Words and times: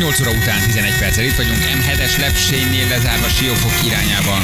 8 0.00 0.20
óra 0.20 0.30
után 0.30 0.60
11 0.62 0.98
perccel 0.98 1.24
itt 1.24 1.36
vagyunk. 1.36 1.58
M7-es 1.58 2.18
lepsénynél 2.18 2.88
lezárva 2.88 3.28
Siófok 3.28 3.84
irányában. 3.84 4.42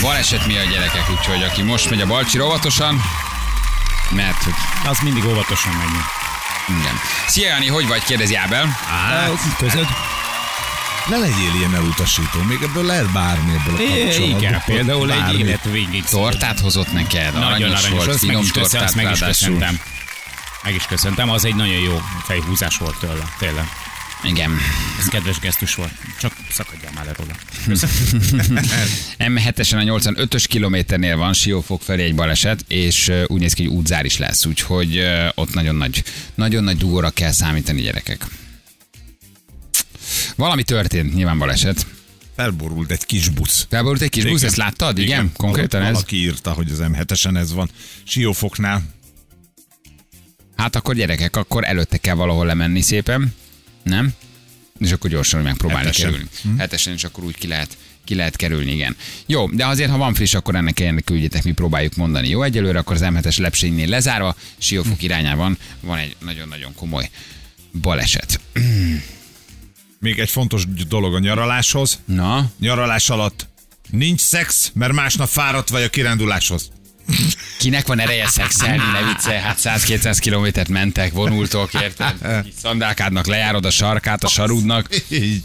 Baleset 0.00 0.46
mi 0.46 0.56
a 0.56 0.62
gyerekek, 0.64 1.10
úgyhogy 1.10 1.42
aki 1.42 1.62
most 1.62 1.90
megy 1.90 2.00
a 2.00 2.06
Balcsira 2.06 2.44
óvatosan, 2.44 3.02
mert 4.10 4.42
hogy 4.42 4.52
Az 4.84 4.98
mindig 5.02 5.24
óvatosan 5.24 5.72
menjünk. 5.72 6.04
igen. 6.80 6.94
Szia 7.26 7.48
Jani, 7.48 7.66
hogy 7.68 7.86
vagy? 7.86 8.02
Kérdezi 8.04 8.34
Ábel. 8.34 8.66
Hát, 8.66 9.30
közöd? 9.58 9.86
Ne 11.08 11.16
legyél 11.16 11.52
ilyen 11.58 11.74
elutasító, 11.74 12.40
még 12.48 12.58
ebből 12.62 12.84
lehet 12.84 13.12
bármi 13.12 13.52
ebből 13.52 13.74
a 13.74 13.78
kapcsolatból. 13.78 14.38
Igen, 14.40 14.62
például 14.66 15.12
egy 15.12 15.38
élet 15.38 15.64
végig. 15.64 16.04
Tortát 16.04 16.60
hozott 16.60 16.92
neked, 16.92 17.32
Nagyon 17.32 17.44
aranyos 17.46 17.84
aranyos, 17.84 18.04
volt, 18.04 18.18
finom 18.18 18.46
tortát 18.52 18.82
azt 18.82 18.94
meg 18.94 19.10
is 19.10 19.18
köszöntem. 19.18 19.80
Meg 20.62 20.74
is 20.74 20.84
köszöntem, 20.88 21.30
az 21.30 21.44
egy 21.44 21.54
nagyon 21.54 21.78
jó 21.78 22.02
fejhúzás 22.24 22.76
volt 22.76 22.96
tőle, 22.98 23.24
tényleg. 23.38 23.68
Igen. 24.22 24.50
Ez 24.98 25.06
kedves 25.06 25.38
gesztus 25.38 25.74
volt. 25.74 25.92
Csak 26.20 26.32
szakadjál 26.50 26.92
már 26.94 27.04
le 27.04 27.12
róla. 27.12 27.34
M7-esen 29.34 29.88
a 29.88 29.98
85-ös 29.98 30.44
kilométernél 30.48 31.16
van 31.16 31.32
Siófok 31.32 31.82
felé 31.82 32.04
egy 32.04 32.14
baleset, 32.14 32.64
és 32.68 33.12
úgy 33.26 33.40
néz 33.40 33.52
ki, 33.52 33.64
hogy 33.64 33.76
útzár 33.76 34.04
is 34.04 34.18
lesz, 34.18 34.44
úgyhogy 34.44 35.02
ott 35.34 35.54
nagyon 35.54 35.74
nagy, 35.74 36.04
nagyon 36.34 36.64
nagy 36.64 36.76
dugóra 36.76 37.10
kell 37.10 37.32
számítani 37.32 37.80
gyerekek. 37.80 38.26
Valami 40.36 40.62
történt, 40.62 41.14
nyilván 41.14 41.38
baleset. 41.38 41.86
Felborult 42.36 42.90
egy 42.90 43.06
kis 43.06 43.28
busz. 43.28 43.66
Felborult 43.70 44.00
egy 44.00 44.10
kis 44.10 44.24
busz, 44.24 44.42
ezt 44.42 44.56
láttad? 44.56 44.98
Igen, 44.98 45.32
konkrétan 45.36 45.82
ez. 45.82 45.92
Valaki 45.92 46.16
írta, 46.16 46.52
hogy 46.52 46.70
az 46.70 46.78
M7-esen 46.80 47.36
ez 47.36 47.52
van. 47.52 47.70
Siófoknál. 48.04 48.82
Hát 50.56 50.76
akkor 50.76 50.94
gyerekek, 50.94 51.36
akkor 51.36 51.64
előtte 51.64 51.96
kell 51.96 52.14
valahol 52.14 52.46
lemenni 52.46 52.80
szépen, 52.80 53.34
nem? 53.88 54.12
És 54.78 54.92
akkor 54.92 55.10
gyorsan 55.10 55.42
megpróbálni 55.42 55.84
Hetesen. 55.86 56.10
kerülni. 56.10 56.28
Hetesen, 56.58 56.92
és 56.92 57.04
akkor 57.04 57.24
úgy 57.24 57.36
ki 57.36 57.46
lehet, 57.46 57.76
ki 58.04 58.14
lehet 58.14 58.36
kerülni, 58.36 58.72
igen. 58.72 58.96
Jó, 59.26 59.48
de 59.50 59.66
azért, 59.66 59.90
ha 59.90 59.96
van 59.96 60.14
friss, 60.14 60.34
akkor 60.34 60.54
ennek 60.54 60.80
ennek 60.80 61.04
küldjetek, 61.04 61.44
mi 61.44 61.52
próbáljuk 61.52 61.94
mondani. 61.94 62.28
Jó, 62.28 62.42
egyelőre 62.42 62.78
akkor 62.78 62.94
az 62.94 63.02
M7-es 63.04 63.38
lepsénynél 63.38 63.88
lezárva, 63.88 64.36
Siófok 64.58 65.02
irányában 65.02 65.58
van 65.80 65.98
egy 65.98 66.16
nagyon-nagyon 66.24 66.74
komoly 66.74 67.10
baleset. 67.80 68.40
Még 70.00 70.18
egy 70.18 70.30
fontos 70.30 70.64
dolog 70.88 71.14
a 71.14 71.18
nyaraláshoz. 71.18 71.98
Na, 72.04 72.50
Nyaralás 72.58 73.10
alatt 73.10 73.46
nincs 73.90 74.20
szex, 74.20 74.70
mert 74.74 74.92
másnap 74.92 75.28
fáradt 75.28 75.68
vagy 75.68 75.82
a 75.82 75.88
kiránduláshoz. 75.88 76.70
Kinek 77.58 77.86
van 77.86 78.00
ereje 78.00 78.28
szexelni, 78.28 78.82
ne 78.92 79.02
viccelj, 79.12 79.38
hát 79.38 79.58
100-200 79.62 80.16
kilométert 80.20 80.68
mentek, 80.68 81.12
vonultok, 81.12 81.74
érted? 81.74 82.14
Szandálkádnak 82.62 83.26
lejárod 83.26 83.64
a 83.64 83.70
sarkát, 83.70 84.24
a 84.24 84.28
sarudnak. 84.28 84.88
Így. 85.08 85.44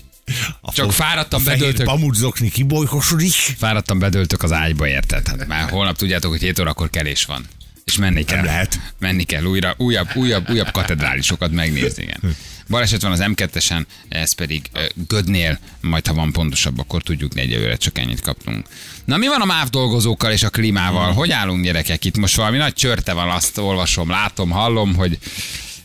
A 0.61 0.71
Csak 0.71 0.91
fáradtam, 0.91 1.41
a 1.41 1.49
bedöltök. 1.49 1.85
pamuczokni 1.85 2.49
kibolykosodik. 2.49 3.31
Fáradtam, 3.31 3.99
bedöltök 3.99 4.43
az 4.43 4.51
ágyba, 4.51 4.87
érted? 4.87 5.27
Hát 5.27 5.47
már 5.47 5.69
holnap 5.69 5.97
tudjátok, 5.97 6.31
hogy 6.31 6.41
7 6.41 6.59
órakor 6.59 6.89
kelés 6.89 7.25
van. 7.25 7.45
És 7.85 7.97
menni 7.97 8.23
kell. 8.23 8.43
lehet. 8.43 8.79
Menni 8.99 9.23
kell 9.23 9.43
újra, 9.43 9.73
újabb, 9.77 10.15
újabb, 10.15 10.49
újabb 10.49 10.71
katedrálisokat 10.71 11.51
megnézni, 11.51 12.03
igen. 12.03 12.35
Baleset 12.69 13.01
van 13.01 13.11
az 13.11 13.23
M2-esen, 13.23 13.85
ez 14.09 14.33
pedig 14.33 14.69
Gödnél, 15.07 15.59
majd 15.81 16.07
ha 16.07 16.13
van 16.13 16.31
pontosabb, 16.31 16.79
akkor 16.79 17.01
tudjuk, 17.01 17.37
egyelőre 17.37 17.75
csak 17.75 17.97
ennyit 17.97 18.21
kaptunk. 18.21 18.67
Na 19.05 19.17
mi 19.17 19.27
van 19.27 19.41
a 19.41 19.45
MÁV 19.45 19.69
dolgozókkal 19.69 20.31
és 20.31 20.43
a 20.43 20.49
klímával? 20.49 21.13
Hogy 21.13 21.31
állunk 21.31 21.63
gyerekek? 21.63 22.05
Itt 22.05 22.17
most 22.17 22.35
valami 22.35 22.57
nagy 22.57 22.73
csörte 22.73 23.13
van, 23.13 23.29
azt 23.29 23.57
olvasom, 23.57 24.09
látom, 24.09 24.49
hallom, 24.49 24.95
hogy 24.95 25.17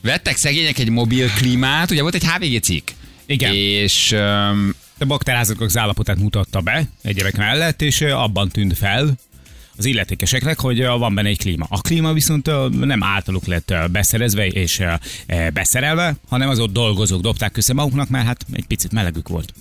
vettek 0.01 0.37
szegények 0.37 0.79
egy 0.79 0.91
mobil 0.91 1.31
klímát, 1.31 1.91
ugye 1.91 2.03
volt 2.03 2.15
egy 2.15 2.27
HVG 2.27 2.61
cikk. 2.62 2.89
Igen. 3.27 3.55
És 3.55 4.12
öm, 4.12 4.75
A 4.99 5.25
az 5.59 5.77
állapotát 5.77 6.19
mutatta 6.19 6.61
be 6.61 6.83
egyebek 7.03 7.37
mellett, 7.37 7.83
és 7.83 8.01
abban 8.01 8.49
tűnt 8.49 8.77
fel 8.78 9.19
az 9.78 9.84
illetékeseknek, 9.84 10.61
hogy 10.61 10.84
van 10.84 11.15
benne 11.15 11.28
egy 11.28 11.39
klíma. 11.39 11.66
A 11.69 11.81
klíma 11.81 12.12
viszont 12.12 12.50
nem 12.84 13.03
általuk 13.03 13.47
lett 13.47 13.75
beszerezve 13.91 14.47
és 14.47 14.78
ö, 14.78 14.93
beszerelve, 15.53 16.15
hanem 16.28 16.49
az 16.49 16.59
ott 16.59 16.72
dolgozók 16.72 17.21
dobták 17.21 17.56
össze 17.56 17.72
maguknak, 17.72 18.09
mert 18.09 18.27
hát 18.27 18.47
egy 18.53 18.67
picit 18.67 18.93
melegük 18.93 19.28
volt. 19.28 19.53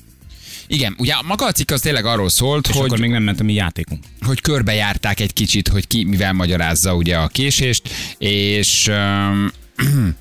igen, 0.68 0.96
ugye 0.98 1.14
maga 1.26 1.46
a 1.46 1.52
cikk 1.52 1.72
az 1.72 1.82
tényleg 1.82 2.06
arról 2.06 2.30
szólt, 2.30 2.68
És 2.68 2.76
hogy 2.76 2.86
akkor 2.86 3.00
még 3.00 3.10
nem 3.10 3.24
ment 3.24 3.40
a 3.40 3.44
mi 3.44 3.54
játékunk. 3.54 4.04
hogy 4.22 4.42
körbejárták 4.42 5.20
egy 5.20 5.34
kicsit, 5.34 5.68
hogy 5.68 5.88
ki 5.88 6.04
mivel 6.04 6.34
magyarázza 6.34 6.96
ugye 6.96 7.18
a 7.18 7.28
késést, 7.28 7.90
és 8.18 8.88
öm, 8.88 9.52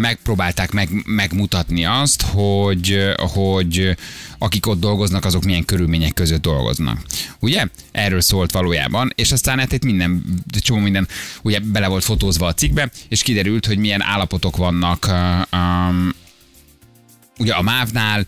megpróbálták 0.00 0.70
meg, 0.70 0.88
megmutatni 1.04 1.84
azt, 1.84 2.22
hogy, 2.22 2.98
hogy 3.16 3.96
akik 4.38 4.66
ott 4.66 4.80
dolgoznak, 4.80 5.24
azok 5.24 5.44
milyen 5.44 5.64
körülmények 5.64 6.14
között 6.14 6.42
dolgoznak. 6.42 7.04
Ugye? 7.40 7.66
Erről 7.92 8.20
szólt 8.20 8.52
valójában, 8.52 9.12
és 9.14 9.32
aztán 9.32 9.58
hát 9.58 9.72
itt 9.72 9.84
minden, 9.84 10.24
csomó 10.60 10.80
minden 10.80 11.08
ugye 11.42 11.58
bele 11.60 11.88
volt 11.88 12.04
fotózva 12.04 12.46
a 12.46 12.54
cikkbe, 12.54 12.90
és 13.08 13.22
kiderült, 13.22 13.66
hogy 13.66 13.78
milyen 13.78 14.02
állapotok 14.02 14.56
vannak 14.56 15.10
um, 15.52 16.10
ugye 17.40 17.52
a 17.52 17.62
MÁV-nál, 17.62 18.26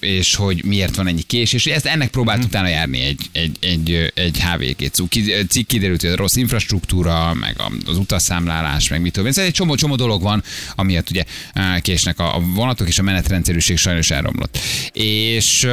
és 0.00 0.34
hogy 0.34 0.64
miért 0.64 0.96
van 0.96 1.06
ennyi 1.06 1.22
késés. 1.22 1.66
Ezt 1.66 1.86
ennek 1.86 2.10
próbált 2.10 2.44
utána 2.44 2.68
járni 2.68 3.00
egy, 3.00 3.28
egy, 3.32 3.56
egy, 3.60 4.12
egy 4.14 4.40
HVG 4.42 4.90
cikk. 4.90 5.08
Ki- 5.08 5.46
Cikk 5.48 5.66
kiderült, 5.68 6.00
hogy 6.00 6.10
a 6.10 6.16
rossz 6.16 6.36
infrastruktúra, 6.36 7.34
meg 7.34 7.56
az 7.86 7.96
utasszámlálás, 7.98 8.88
meg 8.88 9.00
mit 9.00 9.12
tudom 9.12 9.26
én. 9.26 9.32
Szóval 9.32 9.48
egy 9.48 9.56
csomó, 9.56 9.74
csomó 9.74 9.94
dolog 9.94 10.22
van, 10.22 10.42
amiatt 10.74 11.10
ugye 11.10 11.24
eh, 11.52 11.80
késnek 11.80 12.18
a, 12.18 12.40
vonatok, 12.54 12.88
és 12.88 12.98
a 12.98 13.02
menetrendszerűség 13.02 13.76
sajnos 13.76 14.10
elromlott. 14.10 14.58
És 14.92 15.68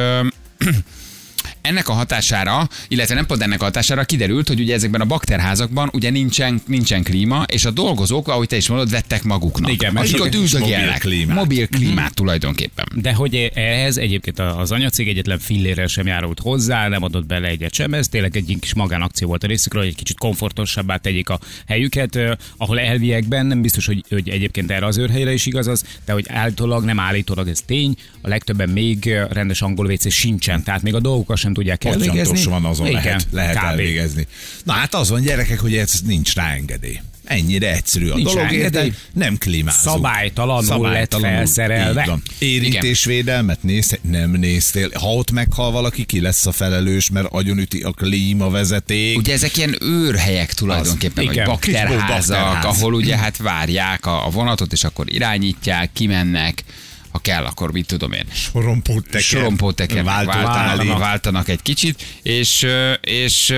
ennek 1.62 1.88
a 1.88 1.92
hatására, 1.92 2.68
illetve 2.88 3.14
nem 3.14 3.26
pont 3.26 3.42
ennek 3.42 3.60
a 3.60 3.64
hatására 3.64 4.04
kiderült, 4.04 4.48
hogy 4.48 4.60
ugye 4.60 4.74
ezekben 4.74 5.00
a 5.00 5.04
bakterházakban 5.04 5.90
ugye 5.92 6.10
nincsen, 6.10 6.62
nincsen 6.66 7.02
klíma, 7.02 7.42
és 7.42 7.64
a 7.64 7.70
dolgozók, 7.70 8.28
ahogy 8.28 8.48
te 8.48 8.56
is 8.56 8.68
mondod, 8.68 8.90
vettek 8.90 9.22
maguknak. 9.22 9.72
Igen, 9.72 9.92
mert 9.92 10.20
ott 10.20 10.34
üldögélnek. 10.34 10.84
mobil 10.84 10.98
klímát. 10.98 11.36
Mobil 11.36 11.68
klímát 11.68 12.14
tulajdonképpen. 12.14 12.86
De 12.94 13.12
hogy 13.12 13.50
ehhez 13.54 13.96
egyébként 13.96 14.38
az 14.38 14.72
anyacég 14.72 15.08
egyetlen 15.08 15.38
fillérrel 15.38 15.86
sem 15.86 16.06
járult 16.06 16.40
hozzá, 16.40 16.88
nem 16.88 17.02
adott 17.02 17.26
bele 17.26 17.48
egyet 17.48 17.74
sem, 17.74 17.94
ez 17.94 18.08
tényleg 18.08 18.36
egy 18.36 18.56
kis 18.60 18.74
magánakció 18.74 19.28
volt 19.28 19.44
a 19.44 19.46
részükről, 19.46 19.82
hogy 19.82 19.90
egy 19.90 19.96
kicsit 19.96 20.18
komfortosabbá 20.18 20.96
tegyék 20.96 21.28
a 21.28 21.38
helyüket, 21.66 22.18
ahol 22.56 22.80
elviekben 22.80 23.46
nem 23.46 23.62
biztos, 23.62 23.86
hogy, 23.86 24.04
hogy 24.08 24.28
egyébként 24.28 24.70
erre 24.70 24.86
az 24.86 24.98
őrhelyre 24.98 25.32
is 25.32 25.46
igaz 25.46 25.66
az, 25.66 25.84
de 26.04 26.12
hogy 26.12 26.24
állítólag, 26.28 26.84
nem 26.84 27.00
állítólag 27.00 27.48
ez 27.48 27.60
tény, 27.66 27.94
a 28.20 28.28
legtöbben 28.28 28.68
még 28.68 29.04
rendes 29.30 29.62
angol 29.62 29.86
WC 29.86 30.12
sincsen, 30.12 30.62
tehát 30.62 30.82
még 30.82 30.94
a 30.94 31.00
dolgokat 31.00 31.36
sem 31.36 31.49
tudják 31.52 31.84
elvégezni. 31.84 32.18
Pocsantos 32.20 32.44
van, 32.44 32.64
azon 32.64 32.86
Igen, 32.86 33.02
lehet, 33.02 33.26
lehet 33.30 33.56
kb. 33.56 33.64
elvégezni. 33.64 34.26
Na 34.64 34.72
hát 34.72 34.94
az 34.94 35.10
van 35.10 35.22
gyerekek, 35.22 35.60
hogy 35.60 35.76
ez 35.76 35.92
nincs 36.04 36.34
rá 36.34 36.52
engedély. 36.52 37.00
Ennyire 37.24 37.72
egyszerű 37.74 38.08
a 38.08 38.14
Nincs 38.14 38.32
dolog, 38.32 38.52
érted? 38.52 38.94
Nem 39.12 39.38
klímázunk. 39.38 39.96
Szabálytalanul 39.96 40.90
lett 40.90 41.14
felszerelve. 41.14 42.18
Érintésvédelmet 42.38 43.62
néztél? 43.62 43.98
Nem 44.02 44.30
néztél. 44.30 44.90
Ha 44.94 45.12
ott 45.12 45.30
meghal 45.30 45.70
valaki, 45.70 46.04
ki 46.04 46.20
lesz 46.20 46.46
a 46.46 46.52
felelős, 46.52 47.10
mert 47.10 47.26
agyonüti 47.30 47.80
a 47.80 47.90
klímavezeték. 47.90 49.18
Ugye 49.18 49.32
ezek 49.32 49.56
ilyen 49.56 49.76
őrhelyek 49.80 50.52
tulajdonképpen, 50.52 51.24
vagy 51.24 51.34
igen, 51.34 51.46
bakterházak, 51.46 52.38
bakterház. 52.38 52.78
ahol 52.78 52.94
ugye 52.94 53.16
hát 53.16 53.36
várják 53.36 54.06
a, 54.06 54.26
a 54.26 54.30
vonatot, 54.30 54.72
és 54.72 54.84
akkor 54.84 55.12
irányítják, 55.12 55.90
kimennek, 55.92 56.64
ha 57.12 57.18
kell, 57.18 57.44
akkor 57.44 57.72
mit 57.72 57.86
tudom 57.86 58.12
én. 58.12 58.24
Sorompót 58.32 59.04
teker. 59.04 59.20
Sorompót 59.20 59.76
tekernek, 59.76 60.04
váltanak, 60.04 60.44
váltanak. 60.54 60.98
váltanak 60.98 61.48
egy 61.48 61.62
kicsit, 61.62 62.02
és, 62.22 62.66
és 63.00 63.54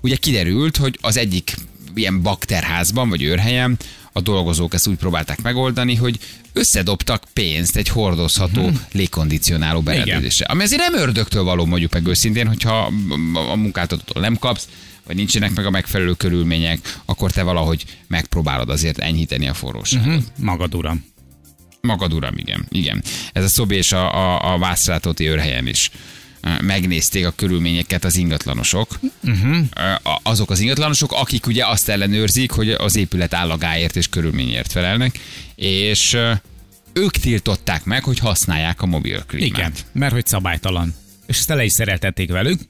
ugye 0.00 0.16
kiderült, 0.16 0.76
hogy 0.76 0.98
az 1.00 1.16
egyik 1.16 1.54
ilyen 1.94 2.22
bakterházban, 2.22 3.08
vagy 3.08 3.22
őrhelyen 3.22 3.76
a 4.12 4.20
dolgozók 4.20 4.74
ezt 4.74 4.86
úgy 4.86 4.96
próbálták 4.96 5.42
megoldani, 5.42 5.94
hogy 5.94 6.18
összedobtak 6.52 7.24
pénzt 7.32 7.76
egy 7.76 7.88
hordozható 7.88 8.66
Mhm. 8.66 8.76
légkondicionáló 8.92 9.80
berendezésre. 9.80 10.44
Ami 10.46 10.62
azért 10.62 10.80
nem 10.90 11.00
ördögtől 11.00 11.42
való, 11.42 11.64
mondjuk 11.64 11.92
meg 11.92 12.06
őszintén, 12.06 12.46
hogyha 12.46 12.92
a 13.50 13.54
munkáltatótól 13.56 14.22
nem 14.22 14.36
kapsz, 14.36 14.68
vagy 15.06 15.16
nincsenek 15.16 15.54
meg 15.54 15.66
a 15.66 15.70
megfelelő 15.70 16.12
körülmények, 16.12 16.98
akkor 17.04 17.30
te 17.32 17.42
valahogy 17.42 17.84
megpróbálod 18.06 18.68
azért 18.70 18.98
enyhíteni 18.98 19.48
a 19.48 19.54
forróságot. 19.54 20.06
Hm, 20.36 20.44
Magad 20.44 20.74
uram. 20.74 21.04
Magad 21.86 22.12
uram, 22.12 22.34
igen. 22.36 22.66
igen. 22.68 23.02
Ez 23.32 23.44
a 23.44 23.48
Szobi 23.48 23.74
és 23.74 23.92
a, 23.92 24.14
a, 24.14 24.52
a 24.52 24.58
Vászrátóti 24.58 25.28
őrhelyen 25.28 25.66
is 25.66 25.90
megnézték 26.60 27.26
a 27.26 27.30
körülményeket 27.30 28.04
az 28.04 28.16
ingatlanosok. 28.16 28.98
Uh-huh. 29.22 29.58
Azok 30.22 30.50
az 30.50 30.60
ingatlanosok, 30.60 31.12
akik 31.12 31.46
ugye 31.46 31.66
azt 31.66 31.88
ellenőrzik, 31.88 32.50
hogy 32.50 32.70
az 32.70 32.96
épület 32.96 33.34
állagáért 33.34 33.96
és 33.96 34.08
körülményért 34.08 34.72
felelnek, 34.72 35.18
és 35.54 36.16
ők 36.92 37.10
tiltották 37.10 37.84
meg, 37.84 38.04
hogy 38.04 38.18
használják 38.18 38.82
a 38.82 38.86
mobil 38.86 39.24
klímát. 39.26 39.58
Igen, 39.58 39.72
mert 39.92 40.12
hogy 40.12 40.26
szabálytalan. 40.26 40.94
És 41.26 41.38
ezt 41.38 41.48
le 41.48 41.64
is 41.64 41.72
szereltették 41.72 42.30
velük, 42.30 42.60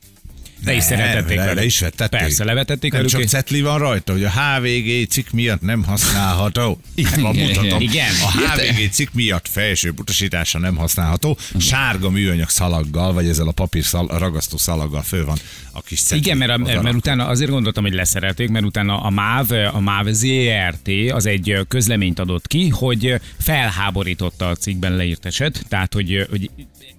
Le 0.65 0.75
is 0.75 0.83
szeretették 0.83 1.37
le, 1.37 1.53
le 1.53 1.65
is 1.65 1.81
vettették. 1.81 2.21
Persze, 2.21 2.45
levetették 2.45 2.93
Nem 2.93 3.07
csak 3.07 3.23
cetli 3.23 3.61
van 3.61 3.79
rajta, 3.79 4.13
hogy 4.13 4.25
a 4.25 4.31
HVG 4.31 5.09
cikk 5.09 5.31
miatt 5.31 5.61
nem 5.61 5.85
használható. 5.85 6.81
Igen, 6.95 7.21
van, 7.21 7.37
mutatom. 7.37 7.81
igen. 7.81 8.13
A 8.23 8.31
HVG 8.31 8.91
cikk 8.91 9.13
miatt 9.13 9.49
felső 9.49 9.95
utasítása 9.99 10.59
nem 10.59 10.77
használható. 10.77 11.39
Sárga 11.59 12.11
műanyag 12.11 12.49
szalaggal, 12.49 13.13
vagy 13.13 13.29
ezzel 13.29 13.49
a 13.49 13.53
papír 13.53 13.85
szal, 13.85 14.07
ragasztó 14.19 14.57
szalaggal 14.57 15.03
föl 15.03 15.25
van 15.25 15.39
a 15.73 15.83
kis 15.83 16.03
cetli. 16.03 16.19
Igen, 16.19 16.37
mert, 16.37 16.51
a, 16.51 16.57
mert 16.57 16.75
rakva. 16.75 16.91
utána 16.91 17.27
azért 17.27 17.51
gondoltam, 17.51 17.85
hogy 17.85 17.95
leszerelték, 17.95 18.49
mert 18.49 18.65
utána 18.65 19.01
a 19.01 19.11
MÁV, 19.11 19.51
a 19.51 19.81
MÁV 19.81 20.07
ZRT 20.09 20.91
az 21.11 21.27
egy 21.27 21.59
közleményt 21.69 22.19
adott 22.19 22.47
ki, 22.47 22.69
hogy 22.69 23.21
felháborította 23.39 24.49
a 24.49 24.55
cikkben 24.55 24.97
leírt 24.97 25.27
eset, 25.27 25.65
tehát 25.69 25.95
hogy, 25.95 26.27
hogy 26.31 26.51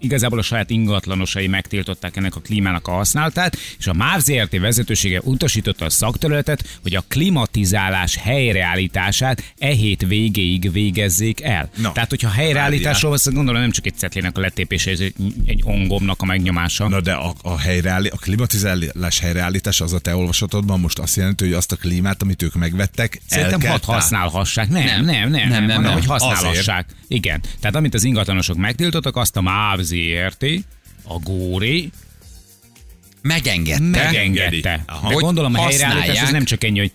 igazából 0.03 0.39
a 0.39 0.41
saját 0.41 0.69
ingatlanosai 0.69 1.47
megtiltották 1.47 2.15
ennek 2.15 2.35
a 2.35 2.39
klímának 2.39 2.87
a 2.87 2.91
használatát, 2.91 3.57
és 3.79 3.87
a 3.87 3.93
MÁV 3.93 4.19
ZRT 4.19 4.59
vezetősége 4.59 5.19
utasította 5.23 5.85
a 5.85 5.89
szakterületet, 5.89 6.79
hogy 6.81 6.95
a 6.95 7.03
klimatizálás 7.07 8.15
helyreállítását 8.15 9.53
e 9.57 9.67
hét 9.67 10.05
végéig 10.07 10.71
végezzék 10.71 11.41
el. 11.41 11.69
No. 11.77 11.91
Tehát, 11.91 12.09
hogyha 12.09 12.29
helyreállításról 12.29 13.09
van, 13.09 13.19
szó, 13.19 13.31
gondolom 13.31 13.61
nem 13.61 13.71
csak 13.71 13.85
egy 13.85 13.95
cetlének 13.95 14.37
a 14.37 14.41
letépése, 14.41 14.91
ez 14.91 14.99
egy, 14.99 15.13
egy 15.45 15.61
ongomnak 15.65 16.21
a 16.21 16.25
megnyomása. 16.25 16.87
Na 16.87 17.01
de 17.01 17.13
a, 17.13 17.33
a, 17.41 17.59
helyreállí, 17.59 18.07
a 18.07 18.17
klimatizálás 18.17 19.19
helyreállítása 19.19 19.83
az 19.83 19.93
a 19.93 19.99
te 19.99 20.15
olvasatodban 20.15 20.79
most 20.79 20.99
azt 20.99 21.15
jelenti, 21.15 21.43
hogy 21.43 21.53
azt 21.53 21.71
a 21.71 21.75
klímát, 21.75 22.21
amit 22.21 22.41
ők 22.41 22.53
megvettek, 22.53 23.21
Szerintem 23.25 23.53
el 23.53 23.59
kell 23.59 23.71
hadd 23.71 23.85
használhassák. 23.85 24.69
Nem, 24.69 24.83
nem, 24.83 25.05
nem, 25.05 25.29
nem, 25.29 25.29
Nem, 25.29 25.49
nem, 25.49 25.49
nem, 25.49 25.75
hanem, 25.75 25.81
nem. 25.81 25.93
hogy 25.93 26.05
használhassák. 26.05 26.85
Igen. 27.07 27.41
Tehát 27.59 27.75
amit 27.75 27.93
az 27.93 28.03
ingatlanosok 28.03 28.57
megtiltottak, 28.57 29.15
azt 29.15 29.37
a 29.37 29.41
MÁV 29.41 29.79
ZRT, 29.93 30.45
a 31.03 31.19
Góri 31.19 31.89
Megengedte. 33.21 33.83
megengedte. 33.83 34.83
Aha. 34.87 35.05
Hogy 35.13 35.23
gondolom 35.23 35.53
a 35.55 35.61
helyreállítás 35.67 36.21
az 36.21 36.31
nem 36.31 36.43
csak 36.45 36.63
ennyi, 36.63 36.79
hogy 36.79 36.91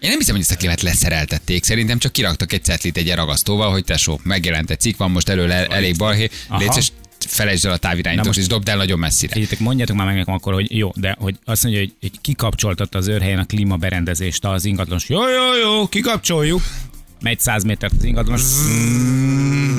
Én 0.00 0.08
nem 0.08 0.18
hiszem, 0.18 0.34
hogy 0.34 0.40
ezt 0.42 0.50
a 0.52 0.56
klímát 0.56 0.82
leszereltették. 0.82 1.64
Szerintem 1.64 1.98
csak 1.98 2.12
kiraktak 2.12 2.52
egy 2.52 2.64
cetlit 2.64 2.96
egy 2.96 3.14
ragasztóval, 3.14 3.70
hogy 3.70 3.84
tesó, 3.84 4.20
megjelent 4.22 4.70
egy 4.70 4.80
cikk, 4.80 4.96
van 4.96 5.10
most 5.10 5.28
előle 5.28 5.66
elég 5.66 5.96
balhé, 5.96 6.28
létszes, 6.48 6.92
felejtsd 7.18 7.64
el 7.64 7.70
a 7.70 7.74
Na 7.74 7.78
távirányítót, 7.80 8.26
most- 8.26 8.38
és 8.38 8.46
dobd 8.46 8.68
el 8.68 8.76
nagyon 8.76 8.98
messzire. 8.98 9.32
Figyeljetek, 9.32 9.58
mondjátok 9.58 9.96
már 9.96 10.06
meg 10.06 10.16
nekem 10.16 10.34
akkor, 10.34 10.52
hogy 10.52 10.76
jó, 10.76 10.92
de 10.96 11.16
hogy 11.18 11.36
azt 11.44 11.62
mondja, 11.62 11.80
hogy, 11.80 11.92
hogy 12.00 12.10
kikapcsoltatta 12.20 12.98
az 12.98 13.08
őrhelyen 13.08 13.38
a 13.38 13.44
klímaberendezést 13.44 14.44
az 14.44 14.64
ingatlanos. 14.64 15.08
Jó, 15.08 15.20
jó, 15.28 15.54
jó, 15.62 15.88
kikapcsoljuk. 15.88 16.62
Megy 17.20 17.40
100 17.40 17.64
métert 17.64 17.94
az 17.98 18.04
ingatlanos. 18.04 18.42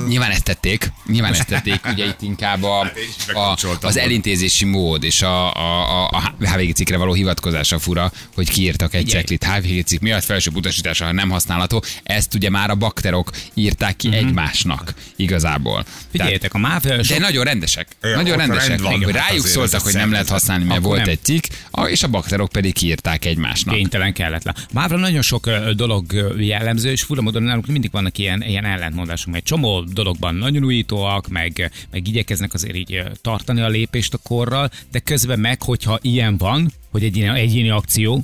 Nyilván 0.08 0.32
ezt 0.32 0.44
tették, 0.44 0.92
nyilván 1.08 1.34
ezt 1.34 1.48
tették, 1.48 1.80
ugye 1.92 2.06
itt 2.06 2.22
inkább 2.22 2.64
a, 2.64 2.84
Hát 2.84 3.58
a, 3.82 3.88
az 3.88 3.98
elintézési 3.98 4.66
mód 4.66 5.04
és 5.04 5.22
a, 5.22 5.54
a, 5.56 6.04
a, 6.04 6.10
a 6.40 6.48
HVG 6.48 6.74
cikkre 6.74 6.98
való 6.98 7.14
hivatkozása 7.14 7.80
fura, 7.80 8.12
hogy 8.36 8.50
kiírtak 8.50 8.94
egy 8.94 9.08
ceklit 9.08 9.44
HVG 9.44 9.84
cikk 9.86 10.02
miatt 10.02 10.24
felső 10.24 10.52
utasítása, 10.54 11.06
ha 11.06 11.12
nem 11.12 11.30
használható. 11.30 11.84
Ezt 12.04 12.34
ugye 12.34 12.50
már 12.50 12.70
a 12.70 12.76
bakterok 12.76 13.32
írták 13.54 13.96
ki 13.96 14.14
egymásnak 14.14 14.94
igazából. 15.16 15.84
Tehát, 15.84 16.08
Figyeljetek, 16.12 16.54
a 16.54 16.58
MÁV 16.58 16.82
de 16.82 17.20
nagyon 17.20 17.44
rendesek. 17.44 17.88
Ja, 18.02 18.16
nagyon 18.16 18.38
rendesek. 18.38 18.68
rend 18.68 18.82
van, 18.82 19.04
hogy 19.04 19.18
hát 19.18 19.28
rájuk 19.30 19.46
szóltak, 19.46 19.82
hogy 19.82 19.94
nem 19.94 20.12
lehet 20.12 20.30
használni, 20.30 20.64
mert 20.64 20.82
volt 20.82 21.00
nem. 21.00 21.10
egy 21.10 21.20
cikk, 21.24 21.44
a- 21.72 21.86
és 21.86 22.04
a 22.04 22.08
bakterok 22.08 22.50
pedig 22.52 22.74
kiírták 22.74 23.26
egymásnak. 23.26 23.76
Kénytelen 23.76 24.14
kelletlen. 24.14 24.56
Mávra 24.74 24.98
nagyon 24.98 25.22
sok 25.22 25.50
dolog 25.76 26.34
jellemző, 26.38 26.92
és 26.92 27.02
fura 27.02 27.22
módon 27.30 27.48
nálunk 27.48 27.68
mindig 27.68 27.92
vannak 27.92 28.18
ilyen, 28.18 28.44
ilyen 28.44 28.66
ellentmondások, 28.66 29.32
mert 29.32 29.46
csomó 29.46 29.82
dologban 29.82 30.36
nagyon 30.36 30.64
újítóak, 30.64 31.28
meg, 31.28 31.72
meg 31.92 32.08
igyekeznek 32.08 32.54
azért 32.54 32.76
így 32.76 33.04
tartani 33.22 33.62
a 33.62 33.68
lépést 33.68 34.14
a 34.14 34.18
korral, 34.18 34.70
de 34.92 35.00
közben 35.00 35.40
meg, 35.40 35.62
hogyha 35.62 36.00
ilyen 36.02 36.38
van, 36.38 36.72
hogy 36.92 37.04
egy 37.04 37.18
ilyen 37.18 37.36
egyéni 37.36 37.70
akció, 37.70 38.24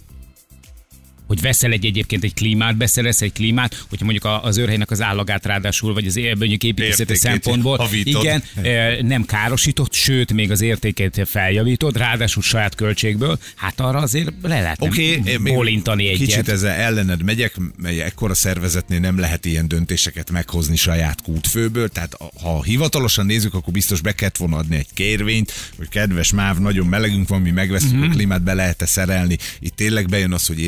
hogy 1.27 1.42
veszel 1.42 1.72
egy 1.72 1.86
egyébként 1.86 2.24
egy 2.24 2.33
klímát, 2.33 2.77
beszerez 2.77 3.22
egy 3.22 3.33
klímát, 3.33 3.86
hogyha 3.89 4.06
mondjuk 4.06 4.39
az 4.42 4.57
őrhelynek 4.57 4.92
az 4.92 5.01
állagát 5.01 5.45
ráadásul, 5.45 5.94
vagy 5.94 6.07
az 6.07 6.16
mondjuk 6.16 6.63
építészeti 6.63 7.16
szempontból, 7.16 7.77
javítod. 7.81 8.24
igen, 8.24 8.44
eh, 8.62 8.98
nem 9.01 9.25
károsított, 9.25 9.94
sőt, 9.94 10.33
még 10.33 10.51
az 10.51 10.62
értékét 10.62 11.22
feljavítod, 11.25 11.98
ráadásul 11.98 12.44
saját 12.44 12.75
költségből, 12.75 13.39
hát 13.56 13.80
arra 13.80 14.00
azért 14.00 14.31
le 14.42 14.62
lehetne 14.62 14.88
Oké, 14.88 15.18
okay, 15.18 15.38
bólintani 15.38 16.07
egyet. 16.07 16.27
Kicsit 16.27 16.50
ezzel 16.50 16.72
ellened 16.72 17.24
megyek, 17.24 17.56
mely 17.78 18.01
ekkora 18.01 18.33
szervezetnél 18.33 19.00
nem 19.00 19.19
lehet 19.19 19.45
ilyen 19.45 19.68
döntéseket 19.68 20.31
meghozni 20.31 20.75
saját 20.75 21.21
kútfőből, 21.21 21.89
tehát 21.89 22.18
ha 22.42 22.63
hivatalosan 22.63 23.25
nézzük, 23.25 23.54
akkor 23.54 23.74
biztos 23.74 24.01
be 24.01 24.12
kellett 24.12 24.38
volna 24.38 24.57
adni 24.57 24.75
egy 24.75 24.88
kérvényt, 24.94 25.54
hogy 25.78 25.89
kedves 25.89 26.31
MÁV, 26.31 26.60
nagyon 26.60 26.88
melegünk 26.88 27.28
van, 27.28 27.42
mi 27.42 27.51
megveszünk 27.51 27.92
Mhm. 27.92 28.00
uh-huh. 28.00 28.13
a 28.13 28.18
klímát, 28.18 28.44
be 28.44 28.54
lehet-e 28.54 28.86
szerelni. 28.86 29.38
Itt 29.60 29.75
tényleg 29.75 30.10
bejön 30.10 30.33
az, 30.33 30.45
hogy 30.45 30.60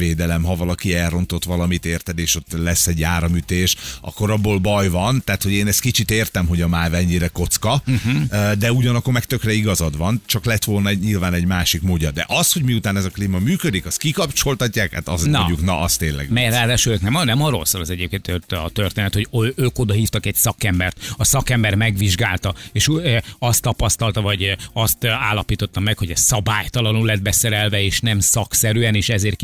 érintésvédelem, 0.00 0.42
ha 0.42 0.56
valaki 0.56 0.94
elrontott 0.94 1.44
valamit, 1.44 1.86
érted, 1.86 2.18
és 2.18 2.36
ott 2.36 2.52
lesz 2.52 2.86
egy 2.86 3.02
áramütés, 3.02 3.76
akkor 4.00 4.30
abból 4.30 4.58
baj 4.58 4.88
van, 4.88 5.22
tehát 5.24 5.42
hogy 5.42 5.52
én 5.52 5.66
ezt 5.66 5.80
kicsit 5.80 6.10
értem, 6.10 6.46
hogy 6.46 6.60
a 6.60 6.68
MÁV 6.68 6.94
ennyire 6.94 7.28
kocka, 7.28 7.82
uh-huh. 7.86 8.52
de 8.52 8.72
ugyanakkor 8.72 9.12
meg 9.12 9.24
tökre 9.24 9.52
igazad 9.52 9.96
van, 9.96 10.22
csak 10.26 10.44
lett 10.44 10.64
volna 10.64 10.88
egy, 10.88 11.00
nyilván 11.00 11.34
egy 11.34 11.46
másik 11.46 11.82
módja. 11.82 12.10
De 12.10 12.24
az, 12.28 12.52
hogy 12.52 12.62
miután 12.62 12.96
ez 12.96 13.04
a 13.04 13.10
klíma 13.10 13.38
működik, 13.38 13.86
azt 13.86 13.98
kikapcsoltatják, 13.98 14.92
hát 14.92 15.08
az 15.08 15.22
Na. 15.22 15.38
mondjuk, 15.38 15.64
na 15.64 15.80
az 15.80 15.96
tényleg. 15.96 16.30
Mert 16.30 16.52
ráadásul 16.52 16.98
nem, 17.00 17.24
nem 17.24 17.42
arról 17.42 17.64
szól 17.64 17.80
az 17.80 17.90
egyébként 17.90 18.22
tört- 18.22 18.52
a 18.52 18.70
történet, 18.72 19.14
hogy 19.14 19.52
ők 19.56 19.78
oda 19.78 19.92
hívtak 19.92 20.26
egy 20.26 20.34
szakembert, 20.34 21.14
a 21.16 21.24
szakember 21.24 21.74
megvizsgálta, 21.74 22.54
és 22.72 22.90
azt 23.38 23.62
tapasztalta, 23.62 24.20
vagy 24.20 24.56
azt 24.72 25.04
állapította 25.04 25.80
meg, 25.80 25.98
hogy 25.98 26.10
ez 26.10 26.20
szabálytalanul 26.20 27.06
lett 27.06 27.22
beszerelve, 27.22 27.82
és 27.82 28.00
nem 28.00 28.20
szakszerűen, 28.20 28.94
és 28.94 29.08
ezért 29.08 29.36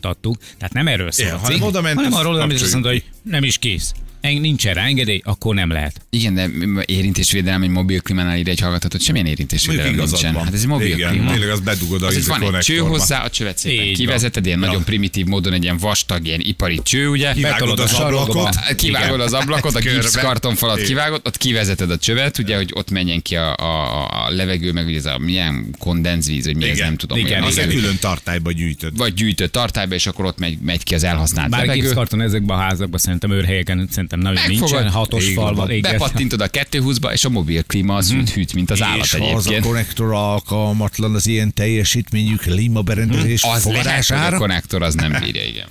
kikapcsoltattuk. 0.00 0.36
Tehát 0.58 0.72
nem 0.72 0.88
erről 0.88 1.10
szól 1.10 1.26
hanem 1.36 1.62
oda 1.62 1.82
hanem 1.82 2.12
arról, 2.12 2.40
amit 2.40 2.60
azt 2.60 2.72
mondta, 2.72 2.90
hogy 2.90 3.04
nem 3.22 3.44
is 3.44 3.58
kész. 3.58 3.92
Nincs 4.20 4.66
erre 4.66 4.80
engedély, 4.80 5.20
akkor 5.24 5.54
nem 5.54 5.70
lehet. 5.70 6.00
Igen, 6.10 6.34
de 6.34 6.48
érintésvédelem 6.84 7.62
egy 7.62 7.68
mobil 7.68 8.00
klímánál 8.00 8.36
ír 8.38 8.48
egy 8.48 8.60
hallgatót, 8.60 9.00
semmilyen 9.02 9.26
érintésvédelem 9.26 9.94
nincsen. 9.94 10.32
van. 10.32 10.44
Hát 10.44 10.54
ez 10.54 10.60
egy 10.60 10.66
mobil 10.66 10.86
Igen, 10.86 11.10
klíma. 11.10 11.30
tényleg 11.32 11.48
azt 11.48 11.62
bedugod 11.62 12.02
a 12.02 12.06
Az 12.06 12.12
itt 12.12 12.18
izé 12.18 12.28
van 12.30 12.54
egy 12.54 12.60
cső 12.62 12.76
hozzá, 12.78 13.22
a 13.24 13.30
csövet 13.30 13.58
szépen 13.58 13.84
Így 13.86 13.96
kivezeted, 13.96 14.46
ilyen 14.46 14.58
Ja. 14.60 14.66
nagyon 14.66 14.84
primitív 14.84 15.26
módon, 15.26 15.52
egy 15.52 15.62
ilyen 15.62 15.76
vastag, 15.78 16.26
ilyen 16.26 16.40
ipari 16.42 16.80
cső, 16.82 17.08
ugye? 17.08 17.32
Kivágod 17.32 17.78
az 17.78 17.92
ablakot. 17.92 18.74
Kivágod 18.76 19.20
az 19.20 19.32
ablakot, 19.32 19.74
a 19.74 19.78
Körbe. 19.80 20.00
gipsz 20.00 20.14
kartonfalat 20.16 20.76
Igen. 20.76 20.88
kivágod, 20.88 21.20
ott 21.24 21.36
kivezeted 21.36 21.90
a 21.90 21.96
csövet, 21.98 22.38
ugye, 22.38 22.56
hogy 22.56 22.70
ott 22.74 22.90
menjen 22.90 23.22
ki 23.22 23.36
a, 23.36 23.54
a, 23.56 24.08
a 24.26 24.30
levegő, 24.30 24.72
meg 24.72 24.86
ugye 24.86 24.96
ez 24.96 25.06
a 25.06 25.18
milyen 25.18 25.74
kondenzvíz, 25.78 26.44
hogy 26.44 26.56
mi 26.56 26.68
ez, 26.68 26.78
nem 26.78 26.96
tudom. 26.96 27.18
Igen, 27.18 27.42
Az 27.42 27.58
egy 27.58 27.74
külön 27.74 27.96
tartályba 28.00 28.52
gyűjtöd. 28.52 28.96
Vagy 28.96 29.14
gyűjtött 29.14 29.52
tartályba, 29.52 29.94
és 29.94 30.06
akkor 30.06 30.24
ott 30.24 30.38
megy, 30.38 30.58
megy 30.62 30.82
ki 30.82 30.94
az 30.94 31.04
elhasznált 31.04 31.50
Bár 31.50 31.60
levegő. 31.60 31.80
gipszkarton 31.80 32.20
ezekben 32.20 32.56
a 32.56 32.60
házakban 32.60 33.00
szerintem 33.00 33.30
őrhelyeken 33.30 33.88
szerintem 34.10 34.18
nagyon 34.18 34.48
Megfogod. 34.48 34.82
nincsen, 34.82 34.92
hatos 34.92 35.34
van. 35.34 35.44
falban. 35.44 35.70
igen. 35.70 35.92
Bepattintod 35.92 36.40
a 36.40 36.48
220-ba, 36.48 37.12
és 37.12 37.24
a 37.24 37.28
mobil 37.28 37.62
klíma 37.62 37.96
az 37.96 38.12
hűt, 38.12 38.30
hűt, 38.30 38.52
mint 38.54 38.70
az 38.70 38.82
állat 38.82 39.04
és 39.04 39.12
ha 39.12 39.24
az 39.24 39.46
a 39.46 39.50
egyébként. 39.50 39.64
konnektor 39.64 40.12
alkalmatlan 40.12 41.14
az 41.14 41.26
ilyen 41.26 41.54
teljesítményű 41.54 42.34
klímaberendezés 42.34 43.42
Az 43.42 43.48
lehet, 43.48 43.62
hogy 43.62 43.74
a 43.74 43.76
fogadására, 43.76 44.38
konnektor 44.38 44.82
az 44.82 44.94
nem 44.94 45.16
bírja, 45.20 45.44
igen. 45.44 45.66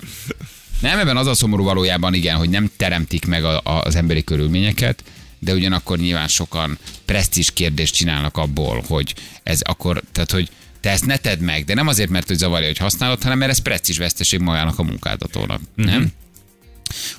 Nem, 0.80 0.98
ebben 0.98 1.16
az 1.16 1.26
a 1.26 1.34
szomorú 1.34 1.64
valójában, 1.64 2.14
igen, 2.14 2.36
hogy 2.36 2.48
nem 2.48 2.70
teremtik 2.76 3.26
meg 3.26 3.44
a, 3.44 3.60
a, 3.64 3.80
az 3.84 3.94
emberi 3.96 4.24
körülményeket, 4.24 5.02
de 5.38 5.52
ugyanakkor 5.54 5.98
nyilván 5.98 6.28
sokan 6.28 6.78
presztis 7.04 7.50
kérdést 7.52 7.94
csinálnak 7.94 8.36
abból, 8.36 8.84
hogy 8.86 9.14
ez 9.42 9.60
akkor, 9.60 10.02
tehát 10.12 10.30
hogy 10.30 10.48
te 10.80 10.90
ezt 10.90 11.06
ne 11.06 11.16
tedd 11.16 11.40
meg, 11.40 11.64
de 11.64 11.74
nem 11.74 11.86
azért, 11.86 12.10
mert 12.10 12.26
hogy 12.26 12.36
zavarja, 12.36 12.66
hogy 12.66 12.76
használod, 12.76 13.22
hanem 13.22 13.38
mert 13.38 13.50
ez 13.50 13.58
presztis 13.58 13.98
veszteség 13.98 14.40
magának 14.40 14.78
a 14.78 14.82
munkáltatónak. 14.82 15.60
Nem? 15.74 16.12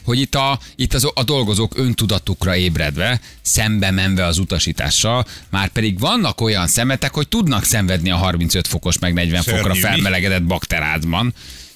Hogy 0.04 0.20
itt, 0.20 0.36
a, 0.36 0.60
itt 0.76 0.94
az, 0.94 1.08
a 1.14 1.24
dolgozók 1.24 1.78
öntudatukra 1.78 2.56
ébredve, 2.56 3.20
szembe 3.42 3.92
menve 3.92 4.26
az 4.26 4.38
utasítással, 4.38 5.26
már 5.50 5.68
pedig 5.68 6.00
vannak 6.00 6.42
olyan 6.42 6.68
szemetek, 6.68 7.14
hogy 7.14 7.28
tudnak 7.28 7.64
szenvedni 7.64 8.12
a 8.12 8.16
35 8.16 8.68
fokos 8.68 9.00
meg 9.00 9.14
40 9.14 9.44
fokra 9.44 9.62
Szörnyű. 9.62 9.80
felmelegedett 9.80 10.44
bakterázban, 10.44 11.34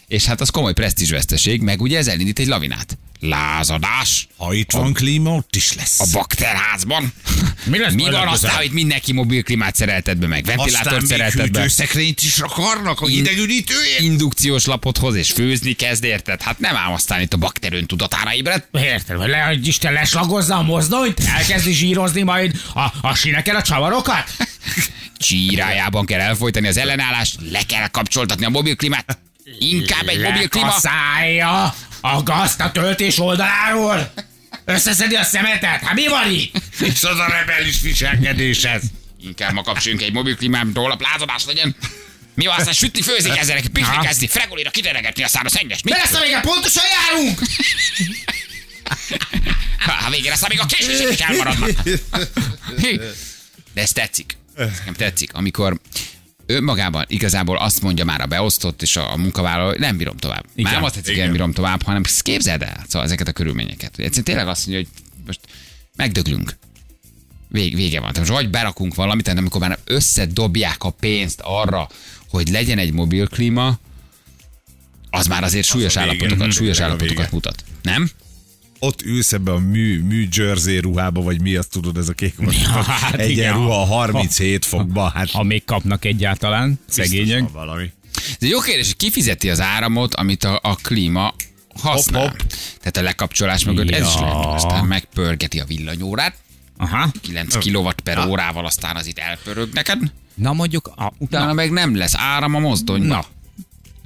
és 0.08 0.26
hát 0.26 0.42
az 0.42 0.50
komoly 0.50 0.74
presztízsveszteség, 0.74 1.62
meg 1.62 1.82
ugye 1.82 1.98
ez 1.98 2.08
elindít 2.08 2.40
egy 2.40 2.48
lavinát. 2.48 2.98
Lázadás 3.28 4.28
ha 4.38 4.54
itt 4.54 4.72
van 4.72 4.94
klíma, 4.94 5.30
ott 5.30 5.56
is 5.56 5.74
lesz. 5.74 6.00
a 6.00 6.06
bakterházban. 6.12 7.14
Mi 7.72 7.78
lesz 7.78 7.94
Mi 7.94 8.04
van 8.04 8.28
aztán, 8.28 8.56
hogy 8.56 8.72
mindenki 8.72 9.14
mobilklímát 9.14 9.76
szerelted 9.76 10.18
be, 10.18 10.28
meg 10.28 10.46
ventilátort 10.46 11.06
szerelted 11.06 11.52
be 11.52 11.60
hűtőszekrényt 11.60 12.22
is 12.22 12.40
akarnak 12.40 13.02
a 13.02 13.08
hidegüdítőért. 13.08 14.00
indukciós 14.00 14.66
lapot 14.66 14.98
hoz 14.98 15.16
és 15.16 15.32
főzni 15.32 15.74
kezd, 15.74 16.04
érted? 16.04 16.42
Hát 16.42 16.60
nem 16.60 16.76
ám 16.76 16.94
aztán 16.94 17.22
itt 17.22 17.34
a 17.34 17.38
bakterőn 17.38 17.86
tudatára 17.86 18.34
ébred. 18.34 18.68
Érted, 18.72 19.18
hogy 19.18 19.30
le, 19.30 19.38
hogy 19.40 19.68
Isten 19.68 19.94
leslagozza 19.94 20.56
a 20.56 20.62
mozdonyt, 20.62 21.20
elkezdi 21.20 21.74
zsírozni 21.74 22.22
majd 22.22 22.62
a, 22.74 22.86
a 23.02 23.16
sineken 23.16 23.56
a 23.56 23.62
csavarokat? 23.62 24.24
Csírájában 25.18 26.06
kell 26.06 26.20
elfolytani 26.20 26.68
az 26.68 26.78
ellenállást, 26.78 27.38
le 27.52 27.62
kell 27.68 27.88
kapcsoltatni 27.88 28.46
a 28.46 28.50
mobilklímát. 28.50 29.20
Inkább 29.60 30.08
egy 30.08 30.22
mobilklíma. 30.22 30.66
Lekaszálja 30.66 31.74
a 32.14 32.24
gazt 32.24 32.60
a 32.62 32.72
töltés 32.72 33.20
oldaláról. 33.20 34.14
Összeszedi 34.66 35.16
a 35.16 35.24
szemetet? 35.24 35.82
Hát 35.82 35.94
mi 35.94 36.08
van 36.08 36.32
itt? 36.32 36.56
És 36.80 37.04
az 37.04 37.20
a 37.20 37.28
rebelis 37.30 37.82
viselkedéshez. 37.82 38.84
Inkább 39.22 39.54
ma 39.54 39.62
kapcsoljunk 39.62 40.04
egy 40.04 40.14
mobilklímát, 40.14 40.66
a 40.74 40.98
lázadás 41.00 41.46
legyen. 41.46 41.76
Mi 42.34 42.46
van, 42.46 42.58
aztán 42.58 42.74
sütni, 42.74 43.02
főzik 43.02 43.38
ezzel, 43.38 43.62
piknikezni, 43.62 44.28
fregolira 44.28 44.70
kiteregetni, 44.70 45.24
aztán 45.24 45.46
a 45.46 45.50
szennyes. 45.50 45.84
Mi 45.84 45.92
lesz, 45.92 46.14
amíg 46.14 46.40
pontosan 46.42 46.84
járunk! 46.92 47.40
Ha 49.78 50.10
végén 50.10 50.32
aztán 50.32 50.50
még 50.50 50.60
a 50.60 50.66
késések 50.66 51.12
is 51.12 51.20
elmaradnak. 51.20 51.70
De 53.74 53.82
ez 53.82 53.92
tetszik. 53.92 54.38
Ez 54.56 54.70
nekem 54.78 54.94
tetszik, 54.94 55.34
amikor 55.34 55.80
önmagában 56.46 57.06
igazából 57.08 57.58
azt 57.58 57.82
mondja 57.82 58.06
már 58.06 58.22
a 58.22 58.26
beosztott 58.26 58.82
és 58.82 58.96
a 58.98 59.18
munkavállaló, 59.18 59.70
hogy 59.70 59.80
nem 59.80 59.98
bírom 59.98 60.18
tovább. 60.18 60.46
Igen. 60.52 60.64
Már 60.64 60.74
nem 60.74 60.84
azt 60.84 60.96
tetszik, 60.96 61.14
hogy 61.14 61.24
nem 61.24 61.32
bírom 61.32 61.52
tovább, 61.52 61.82
hanem 61.84 62.04
képzeld 62.22 62.62
el 62.62 62.84
szóval 62.88 63.08
ezeket 63.08 63.28
a 63.28 63.32
körülményeket. 63.32 63.90
Egyszerűen 63.98 64.24
tényleg 64.24 64.48
azt 64.48 64.68
mondja, 64.68 64.86
hogy 64.86 65.04
most 65.26 65.40
megdöglünk. 65.96 66.58
Vég, 67.48 67.76
vége 67.76 68.00
van. 68.00 68.12
Most 68.18 68.30
vagy 68.30 68.50
berakunk 68.50 68.96
valamit, 68.96 69.24
tehát 69.24 69.40
amikor 69.40 69.62
már 69.62 69.80
összedobják 69.84 70.84
a 70.84 70.90
pénzt 70.90 71.40
arra, 71.44 71.90
hogy 72.30 72.50
legyen 72.50 72.78
egy 72.78 72.94
mobilklíma, 72.94 73.80
az 75.10 75.28
már 75.28 75.44
azért 75.44 75.66
súlyos 75.66 75.96
a 75.96 76.00
vége. 76.00 76.12
állapotokat, 76.12 76.52
súlyos 76.52 76.78
Tényleg 76.78 76.82
a 76.82 76.84
állapotokat 76.84 77.24
vége. 77.24 77.30
mutat. 77.32 77.64
Nem? 77.82 78.10
Ott 78.80 79.02
ülsz 79.02 79.34
ebbe 79.34 79.52
a 79.52 79.60
mű, 79.60 80.02
mű 80.04 80.28
jersey 80.32 80.78
ruhába, 80.80 81.22
vagy 81.22 81.42
mi 81.42 81.56
azt 81.56 81.70
tudod, 81.70 81.98
ez 81.98 82.10
a 82.10 82.14
kék 82.14 82.34
Ja, 82.40 82.70
hát 83.02 83.14
egyenruha 83.16 83.86
37 83.86 84.66
fokba, 84.66 85.10
hát 85.10 85.30
Ha 85.32 85.44
még 85.44 85.64
kapnak 85.66 86.06
egyáltalán, 86.06 86.80
szegények. 86.88 87.50
valami. 87.52 87.92
Ez 88.16 88.36
egy 88.40 88.50
jó 88.50 88.60
kérdés, 88.60 88.86
hogy 88.86 88.96
ki 88.96 89.10
fizeti 89.12 89.50
az 89.50 89.62
áramot, 89.62 90.16
amit 90.16 90.44
a, 90.44 90.60
a 90.64 90.76
klíma 90.76 91.34
használ. 91.82 92.22
Hopp, 92.22 92.30
hopp. 92.32 92.40
Tehát 92.78 92.98
a 92.98 93.02
lekapcsolás 93.02 93.64
mögött 93.66 93.90
ez 93.90 94.08
is 94.08 94.14
Ja. 94.16 94.22
lehet. 94.22 94.46
Aztán 94.46 94.86
megpörgeti 94.86 95.60
a 95.60 95.66
villanyórát, 95.66 96.36
Aha. 96.78 97.12
9 97.22 97.56
kW 97.72 97.90
per 98.04 98.28
órával, 98.28 98.66
aztán 98.66 98.96
az 98.96 99.08
itt 99.08 99.18
elpörög 99.20 99.70
neked, 99.74 100.00
Na 100.36 100.54
mondjuk, 100.54 100.88
a, 100.96 101.14
utána 101.18 101.54
meg 101.54 101.72
nem 101.72 101.96
lesz 101.98 102.16
áram 102.16 102.56
a 102.56 102.60
mozdonyba. 102.60 103.08
Na. 103.08 103.26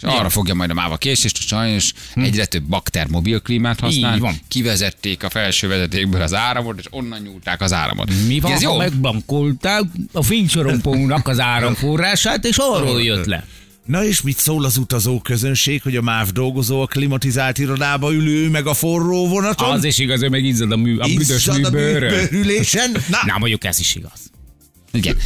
És 0.01 0.03
arra 0.03 0.29
fogja 0.29 0.53
majd 0.53 0.69
a 0.69 0.73
máva 0.73 0.97
késést, 0.97 1.37
hogy 1.37 1.47
sajnos 1.47 1.93
egyre 2.15 2.45
több 2.45 2.63
bakter 2.63 3.07
mobilklímát 3.07 3.79
használ. 3.79 4.13
Így 4.13 4.19
van. 4.19 4.39
Kivezették 4.47 5.23
a 5.23 5.29
felső 5.29 5.67
vezetékből 5.67 6.21
az 6.21 6.33
áramot, 6.33 6.79
és 6.79 6.85
onnan 6.89 7.21
nyúlták 7.21 7.61
az 7.61 7.73
áramot. 7.73 8.11
mi 8.27 8.39
van, 8.39 8.51
ez 8.51 8.61
jó? 8.61 8.71
ha 8.71 8.77
megblankolták 8.77 9.83
a 10.11 10.23
fénysorompónak 10.23 11.27
az 11.27 11.39
áramforrását, 11.39 12.45
és 12.51 12.57
arról 12.57 13.01
jött 13.01 13.25
le. 13.25 13.45
Na 13.85 14.03
és 14.03 14.21
mit 14.21 14.37
szól 14.37 14.65
az 14.65 14.77
utazó 14.77 15.19
közönség, 15.19 15.81
hogy 15.81 15.95
a 15.95 16.01
MÁV 16.01 16.29
dolgozó 16.29 16.81
a 16.81 16.85
klimatizált 16.85 17.57
irodába 17.57 18.13
ülő, 18.13 18.49
meg 18.49 18.67
a 18.67 18.73
forró 18.73 19.27
vonaton? 19.27 19.71
Az 19.71 19.83
is 19.83 19.97
igaz, 19.97 20.19
hogy 20.19 20.29
megizzad 20.29 20.71
a, 20.71 20.77
mű, 20.77 20.97
a 20.97 21.07
büdös 21.07 21.45
műbőrön. 21.45 22.27
Na, 23.09 23.19
Na, 23.25 23.37
mondjuk 23.37 23.63
ez 23.63 23.79
is 23.79 23.95
igaz. 23.95 24.31
Igen. 24.91 25.17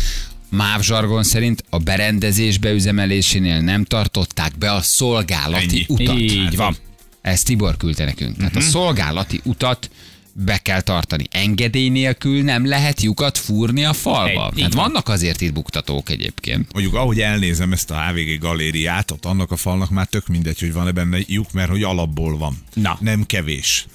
MÁV 0.56 0.82
zsargon 0.82 1.24
szerint 1.24 1.64
a 1.70 1.78
berendezés 1.78 2.58
beüzemelésénél 2.58 3.60
nem 3.62 3.84
tartották 3.84 4.58
be 4.58 4.72
a 4.72 4.82
szolgálati 4.82 5.86
Ennyi. 5.90 6.04
utat. 6.04 6.20
Így 6.20 6.56
van. 6.56 6.76
Ezt 7.22 7.46
Tibor 7.46 7.78
küldte 7.78 8.06
nekünk. 8.06 8.38
Tehát 8.38 8.56
a 8.56 8.62
szolgálati 8.62 9.42
utat 9.44 9.90
be 10.34 10.58
kell 10.58 10.82
tartani. 10.82 11.24
Engedély 11.32 11.90
nélkül 11.90 12.44
nem 12.44 12.66
lehet 12.68 13.02
lyukat 13.02 13.38
fúrni 13.38 13.84
a 13.86 13.94
falba. 13.94 14.52
Egy- 14.56 14.60
van. 14.62 14.70
vannak 14.70 15.10
azért 15.10 15.42
itt 15.42 15.54
buktatók 15.54 16.10
egyébként. 16.10 16.74
Mondjuk 16.74 16.94
ahogy 16.96 17.20
elnézem 17.22 17.72
ezt 17.74 17.92
a 17.92 18.02
HVG 18.08 18.40
galériát, 18.40 19.12
ott 19.12 19.26
annak 19.26 19.52
a 19.52 19.56
falnak 19.56 19.90
már 19.90 20.06
tök 20.08 20.28
mindegy, 20.28 20.60
hogy 20.60 20.74
van-e 20.74 20.92
benne 20.92 21.18
lyuk, 21.28 21.52
mert 21.52 21.70
hogy 21.70 21.84
alapból 21.84 22.38
van. 22.38 22.58
Na. 22.74 22.98
Nem 23.02 23.26
kevés. 23.26 23.86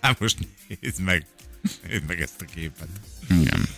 Hát 0.00 0.20
most 0.20 0.36
nézd 0.80 1.00
meg. 1.00 1.26
Nézd 1.88 2.02
meg 2.06 2.20
ezt 2.20 2.40
a 2.40 2.44
képet. 2.54 2.88
Igen. 3.40 3.68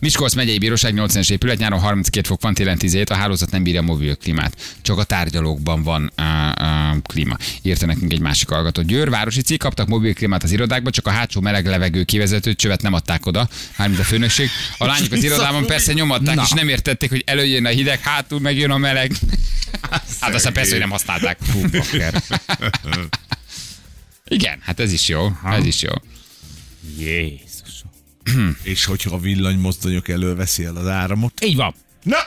Miskolc 0.00 0.34
megyei 0.34 0.58
bíróság 0.58 0.94
80-es 0.96 1.30
épület, 1.30 1.58
nyáron 1.58 1.80
32 1.80 2.28
fok 2.28 2.42
van, 2.42 2.54
télen 2.54 2.78
17, 2.78 3.10
a 3.10 3.14
hálózat 3.14 3.50
nem 3.50 3.62
bírja 3.62 3.80
a 3.80 3.84
mobil 3.84 4.16
klímát. 4.16 4.76
Csak 4.82 4.98
a 4.98 5.04
tárgyalókban 5.04 5.82
van 5.82 6.12
uh, 6.18 6.24
uh, 6.60 7.02
klíma. 7.02 7.36
Írta 7.62 7.86
nekünk 7.86 8.12
egy 8.12 8.20
másik 8.20 8.48
hallgató. 8.48 8.82
Győr 8.82 9.10
városi 9.10 9.40
cég 9.42 9.58
kaptak 9.58 9.88
mobil 9.88 10.14
klímát 10.14 10.42
az 10.42 10.52
irodákba, 10.52 10.90
csak 10.90 11.06
a 11.06 11.10
hátsó 11.10 11.40
meleg 11.40 11.66
levegő 11.66 12.04
kivezető 12.04 12.54
csövet 12.54 12.82
nem 12.82 12.92
adták 12.92 13.26
oda, 13.26 13.48
mármint 13.76 14.00
a 14.00 14.04
főnökség. 14.04 14.48
A 14.78 14.86
lányok 14.86 15.12
az 15.12 15.22
irodában 15.28 15.66
persze 15.66 15.92
nyomadták, 15.92 16.34
Na. 16.34 16.42
és 16.42 16.50
nem 16.50 16.68
értették, 16.68 17.10
hogy 17.10 17.22
előjön 17.26 17.66
a 17.66 17.68
hideg, 17.68 18.00
hátul 18.00 18.40
megjön 18.40 18.70
a 18.70 18.78
meleg. 18.78 19.12
Hát 20.20 20.34
aztán 20.34 20.52
persze, 20.52 20.70
hogy 20.70 20.80
nem 20.80 20.90
használták. 20.90 21.38
Bakker. 21.70 22.22
Igen, 24.28 24.58
hát 24.62 24.80
ez 24.80 24.92
is 24.92 25.08
jó. 25.08 25.32
Ez 25.44 25.66
is 25.66 25.82
jó. 25.82 25.92
Jézus. 26.98 27.53
És 28.62 28.84
hogyha 28.84 29.14
a 29.14 29.18
villanymozdonyok 29.18 30.08
előveszi 30.08 30.64
el 30.64 30.76
az 30.76 30.86
áramot. 30.86 31.44
Így 31.44 31.56
van. 31.56 31.74
Na! 32.02 32.18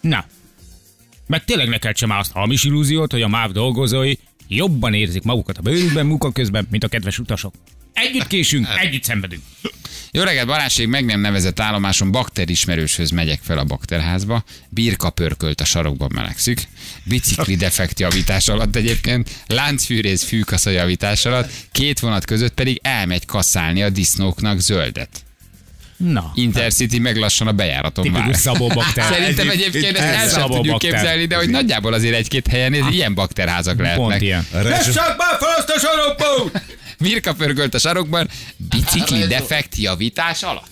Na. 0.00 0.24
Meg 1.26 1.44
tényleg 1.44 1.68
ne 1.68 1.78
keltse 1.78 2.06
már 2.06 2.18
azt 2.18 2.34
a 2.34 2.38
hamis 2.38 2.64
illúziót, 2.64 3.12
hogy 3.12 3.22
a 3.22 3.28
MÁV 3.28 3.50
dolgozói 3.50 4.14
jobban 4.48 4.94
érzik 4.94 5.22
magukat 5.22 5.58
a 5.58 5.62
bőrükben, 5.62 6.06
munka 6.06 6.32
közben, 6.32 6.66
mint 6.70 6.84
a 6.84 6.88
kedves 6.88 7.18
utasok. 7.18 7.54
Együtt 7.96 8.26
késünk, 8.26 8.66
együtt 8.80 9.04
szenvedünk. 9.04 9.42
Jó 10.12 10.22
reggelt, 10.22 10.46
Balázsék, 10.46 10.86
meg 10.88 11.04
nem 11.04 11.20
nevezett 11.20 11.60
állomáson 11.60 12.10
bakterismerőshöz 12.10 13.10
megyek 13.10 13.40
fel 13.42 13.58
a 13.58 13.64
bakterházba. 13.64 14.44
Birka 14.68 15.10
pörkölt 15.10 15.60
a 15.60 15.64
sarokban 15.64 16.10
melegszik. 16.14 16.68
Bicikli 17.04 17.56
defekt 17.56 18.00
javítás 18.00 18.48
alatt 18.48 18.76
egyébként. 18.76 19.30
Láncfűrész 19.46 20.24
fűkasza 20.24 20.70
javítás 20.70 21.24
alatt. 21.24 21.50
Két 21.72 21.98
vonat 22.00 22.24
között 22.24 22.54
pedig 22.54 22.78
elmegy 22.82 23.26
kasszálni 23.26 23.82
a 23.82 23.88
disznóknak 23.90 24.60
zöldet. 24.60 25.08
Na. 25.96 26.32
Intercity 26.34 26.98
meg 26.98 27.16
lassan 27.16 27.46
a 27.46 27.52
bejáraton. 27.52 28.04
Tipikus 28.04 28.36
Szabó 28.36 28.66
bakter. 28.66 29.12
Szerintem 29.12 29.50
Egyébként 29.50 29.96
ezt 29.96 30.04
el 30.06 30.14
ez 30.14 30.30
sem 30.32 30.40
Szabó 30.40 30.54
tudjuk 30.54 30.72
bakter. 30.72 30.90
képzelni, 30.90 31.26
de 31.26 31.36
hogy 31.36 31.48
nagyjából 31.48 31.92
azért 31.92 32.14
egy-két 32.14 32.46
helyen 32.46 32.72
ez 32.72 32.84
ilyen 32.90 33.14
bakterházak 33.14 33.76
Pont 33.76 33.88
lehetnek. 33.88 34.22
ilyen. 34.22 34.46
Rezs- 34.52 34.94
már 34.96 35.36
fel 35.38 35.54
azt 35.58 35.70
a 35.70 35.78
sarokból! 35.78 36.50
Birka 36.98 37.34
pörkölt 37.34 37.74
a 37.74 37.78
sarokban, 37.78 38.28
bicikli 38.56 39.26
defekt 39.26 39.76
javítás 39.76 40.42
alatt. 40.42 40.70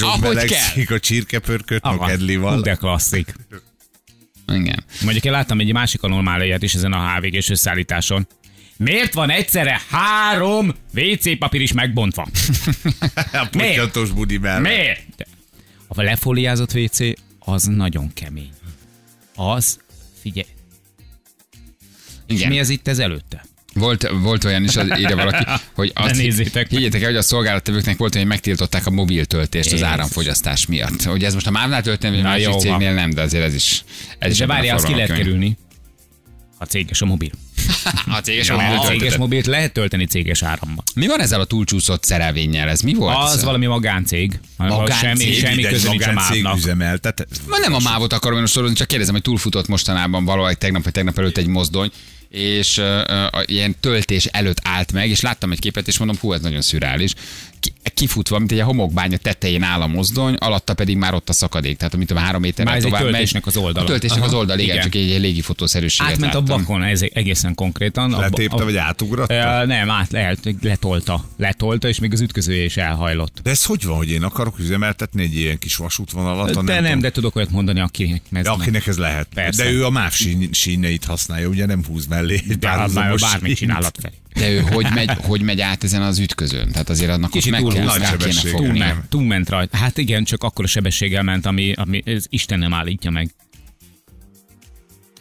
Ahogy 0.00 0.20
melegszik 0.20 0.90
a 0.90 1.00
csirkepörköt 1.00 1.82
Hú, 1.86 1.90
nokedlival. 1.90 2.60
De 2.60 2.74
klasszik. 2.74 3.34
Igen. 4.52 4.84
Mondjuk 5.02 5.24
én 5.24 5.32
láttam 5.32 5.60
egy 5.60 5.72
másik 5.72 6.02
anomáliát 6.02 6.62
is 6.62 6.74
ezen 6.74 6.92
a 6.92 7.14
HVG-s 7.14 7.48
összeállításon. 7.48 8.26
Miért 8.76 9.14
van 9.14 9.30
egyszerre 9.30 9.80
három 9.88 10.74
WC 10.94 11.38
papír 11.38 11.60
is 11.60 11.72
megbontva? 11.72 12.28
A 13.32 13.48
potyantós 13.50 14.10
budi 14.10 14.38
mellett. 14.38 14.62
Miért? 14.62 15.16
De 15.16 15.26
A 15.88 16.02
lefóliázott 16.02 16.74
WC 16.74 16.98
az 17.38 17.64
nagyon 17.64 18.12
kemény. 18.14 18.52
Az, 19.34 19.78
figyelj, 20.20 20.46
és 22.26 22.36
Igen. 22.38 22.48
mi 22.48 22.58
ez 22.58 22.68
itt 22.68 22.88
ez 22.88 22.98
előtte? 22.98 23.44
Volt, 23.78 24.08
volt 24.22 24.44
olyan 24.44 24.64
is, 24.64 24.76
az 24.76 24.86
írja 24.98 25.16
valaki, 25.16 25.44
hogy 25.74 25.90
azt 25.94 26.14
nézzétek. 26.14 26.68
higgyétek 26.68 27.00
el, 27.00 27.06
hogy 27.08 27.16
a 27.16 27.22
szolgálattevőknek 27.22 27.96
volt, 27.96 28.14
hogy 28.14 28.26
megtiltották 28.26 28.86
a 28.86 28.90
mobiltöltést 28.90 29.72
az 29.72 29.82
áramfogyasztás 29.82 30.66
miatt. 30.66 31.02
Hogy 31.02 31.24
ez 31.24 31.34
most 31.34 31.46
a 31.46 31.50
mávnál 31.50 31.82
történt, 31.82 32.14
vagy 32.14 32.22
Na, 32.22 32.28
másik 32.28 32.44
jó 32.44 32.58
cégnél 32.58 32.94
nem, 32.94 33.10
de 33.10 33.22
azért 33.22 33.44
ez 33.44 33.54
is. 33.54 33.84
Ez 34.18 34.30
is 34.30 34.38
De 34.38 34.44
a 34.44 34.46
várjál, 34.46 34.76
azt 34.76 34.86
ki 34.86 34.94
lehet 34.94 35.12
kerülni. 35.12 35.56
A 36.60 36.64
céges 36.64 37.00
a 37.02 37.06
mobil. 37.06 37.30
A 38.16 38.18
céges 38.20 38.50
A 38.50 38.52
mobil 38.56 38.68
céges 38.78 38.88
töltetet. 38.88 39.18
mobilt 39.18 39.46
lehet 39.46 39.72
tölteni 39.72 40.04
céges 40.06 40.42
árammal. 40.42 40.84
Mi 40.94 41.06
van 41.06 41.20
ezzel 41.20 41.40
a 41.40 41.44
túlcsúszott 41.44 42.04
szerelvénnyel? 42.04 42.68
Ez 42.68 42.80
mi 42.80 42.94
volt? 42.94 43.16
Az 43.16 43.44
valami 43.44 43.66
magáncég. 43.66 44.40
Magáncég, 44.56 44.94
Semmi, 45.18 45.32
semmi 45.32 45.62
köze 45.62 45.88
nincs 45.90 46.06
a 46.06 46.12
mávnak. 46.12 46.56
üzemeltet. 46.56 47.26
Ma 47.48 47.58
nem 47.58 47.74
a 47.74 47.78
mávot 47.78 48.12
akarom 48.12 48.34
én 48.34 48.40
most 48.40 48.52
sorolni, 48.52 48.74
csak 48.74 48.86
kérdezem, 48.88 49.14
hogy 49.14 49.22
túlfutott 49.22 49.68
mostanában 49.68 50.24
valahogy 50.24 50.58
tegnap 50.58 50.82
vagy 50.84 50.92
tegnap 50.92 51.18
előtt 51.18 51.36
egy 51.36 51.46
mozdony, 51.46 51.90
és 52.30 52.78
uh, 52.78 52.84
uh, 52.84 53.42
ilyen 53.44 53.76
töltés 53.80 54.24
előtt 54.24 54.60
állt 54.62 54.92
meg, 54.92 55.10
és 55.10 55.20
láttam 55.20 55.52
egy 55.52 55.60
képet, 55.60 55.88
és 55.88 55.98
mondom, 55.98 56.16
hú, 56.20 56.32
ez 56.32 56.40
nagyon 56.40 56.60
szürális. 56.60 57.14
Ki, 57.60 57.72
kifutva, 57.94 58.38
mint 58.38 58.52
egy 58.52 58.60
homokbánya 58.60 59.16
tetején 59.16 59.62
áll 59.62 59.80
a 59.80 59.86
mozdony, 59.86 60.34
alatta 60.34 60.74
pedig 60.74 60.96
már 60.96 61.14
ott 61.14 61.28
a 61.28 61.32
szakadék, 61.32 61.76
tehát 61.76 61.94
amit 61.94 62.10
a 62.10 62.18
három 62.18 62.40
méterrel 62.40 62.72
Már 62.72 62.82
tovább 62.82 63.02
megy. 63.02 63.10
töltésnek 63.10 63.46
az 63.46 63.56
oldala. 63.56 63.84
A 63.84 63.88
töltésnek 63.88 64.22
az 64.22 64.28
Aha. 64.30 64.38
oldal, 64.38 64.58
igen, 64.58 64.70
Igen. 64.74 64.82
csak 64.84 64.94
egy, 64.94 65.10
egy 65.10 65.20
légifotószerűséget 65.20 66.12
Átment 66.12 66.34
a 66.34 66.38
láttam. 66.38 66.58
bakon, 66.58 66.82
ez 66.82 67.02
egészen 67.12 67.54
konkrétan. 67.54 68.12
A- 68.14 68.20
Letépte, 68.20 68.56
a- 68.62 68.64
vagy 68.64 68.76
átugratta? 68.76 69.34
Ö, 69.62 69.66
Nem, 69.66 69.90
át 69.90 70.10
lehet, 70.10 70.38
letolta. 70.60 71.24
Letolta, 71.36 71.88
és 71.88 71.98
még 71.98 72.12
az 72.12 72.20
ütközője 72.20 72.64
is 72.64 72.76
elhajlott. 72.76 73.40
De 73.42 73.50
ez 73.50 73.64
hogy 73.64 73.84
van, 73.84 73.96
hogy 73.96 74.10
én 74.10 74.22
akarok 74.22 74.58
üzemeltetni 74.58 75.22
egy 75.22 75.34
ilyen 75.34 75.58
kis 75.58 75.76
vasútvonalat? 75.76 76.50
De 76.52 76.58
a 76.58 76.62
nem, 76.62 76.82
tudom- 76.84 77.00
de 77.00 77.10
tudok 77.10 77.36
olyat 77.36 77.50
mondani, 77.50 77.80
akinek 77.80 78.22
ez 78.32 78.42
De 78.42 78.50
nem. 78.50 78.60
akinek 78.60 78.86
ez 78.86 78.96
lehet. 78.98 79.28
Persze. 79.34 79.62
De 79.64 79.70
ő 79.70 79.84
a 79.84 79.90
MÁV 79.90 80.12
sín, 80.12 80.48
síneit 80.52 81.04
használja, 81.04 81.48
ugye 81.48 81.66
nem 81.66 81.84
húz 81.84 82.06
mellé 82.06 82.42
De 82.58 82.86
bármit 83.20 83.56
csinálhat 83.56 83.96
felé. 84.00 84.14
De 84.34 84.50
ő 84.50 84.58
hogy 84.60 84.86
megy, 84.94 85.10
hogy 85.22 85.40
megy 85.42 85.60
át 85.60 85.84
ezen 85.84 86.02
az 86.02 86.18
ütközőn? 86.18 86.72
Tehát 86.72 86.88
azért 86.88 87.10
annak 87.10 87.30
Kicsit 87.30 87.52
ott 87.52 87.60
meg 87.62 87.72
kell, 87.72 87.84
nagy 87.84 88.00
rá 88.00 88.10
kéne 88.16 88.30
sebesség. 88.30 88.50
fogni. 88.50 88.66
Túlment, 88.68 89.08
túlment 89.08 89.48
rajta. 89.48 89.76
Hát 89.76 89.98
igen, 89.98 90.24
csak 90.24 90.42
akkor 90.42 90.64
a 90.64 90.68
sebességgel 90.68 91.22
ment, 91.22 91.46
ami, 91.46 91.72
ami 91.72 92.02
ez 92.04 92.24
Isten 92.28 92.58
nem 92.58 92.74
állítja 92.74 93.10
meg. 93.10 93.34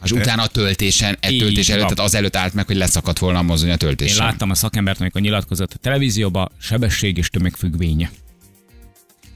És 0.03 0.11
utána 0.11 0.41
a 0.41 0.47
töltésen, 0.47 1.17
egy 1.19 1.31
Így 1.31 1.39
töltés 1.39 1.69
előtt, 1.69 1.81
tehát 1.83 1.99
az 1.99 2.15
előtt 2.15 2.35
állt 2.35 2.53
meg, 2.53 2.65
hogy 2.65 2.75
leszakadt 2.75 3.19
volna 3.19 3.39
a 3.39 3.41
mozdony 3.41 3.69
a 3.69 3.71
Én 3.71 3.77
töltésen. 3.77 4.25
láttam 4.25 4.49
a 4.49 4.55
szakembert, 4.55 4.99
amikor 4.99 5.21
nyilatkozott 5.21 5.73
a 5.73 5.77
televízióba, 5.77 6.49
sebesség 6.59 7.17
és 7.17 7.29
tömegfüggvénye. 7.29 8.11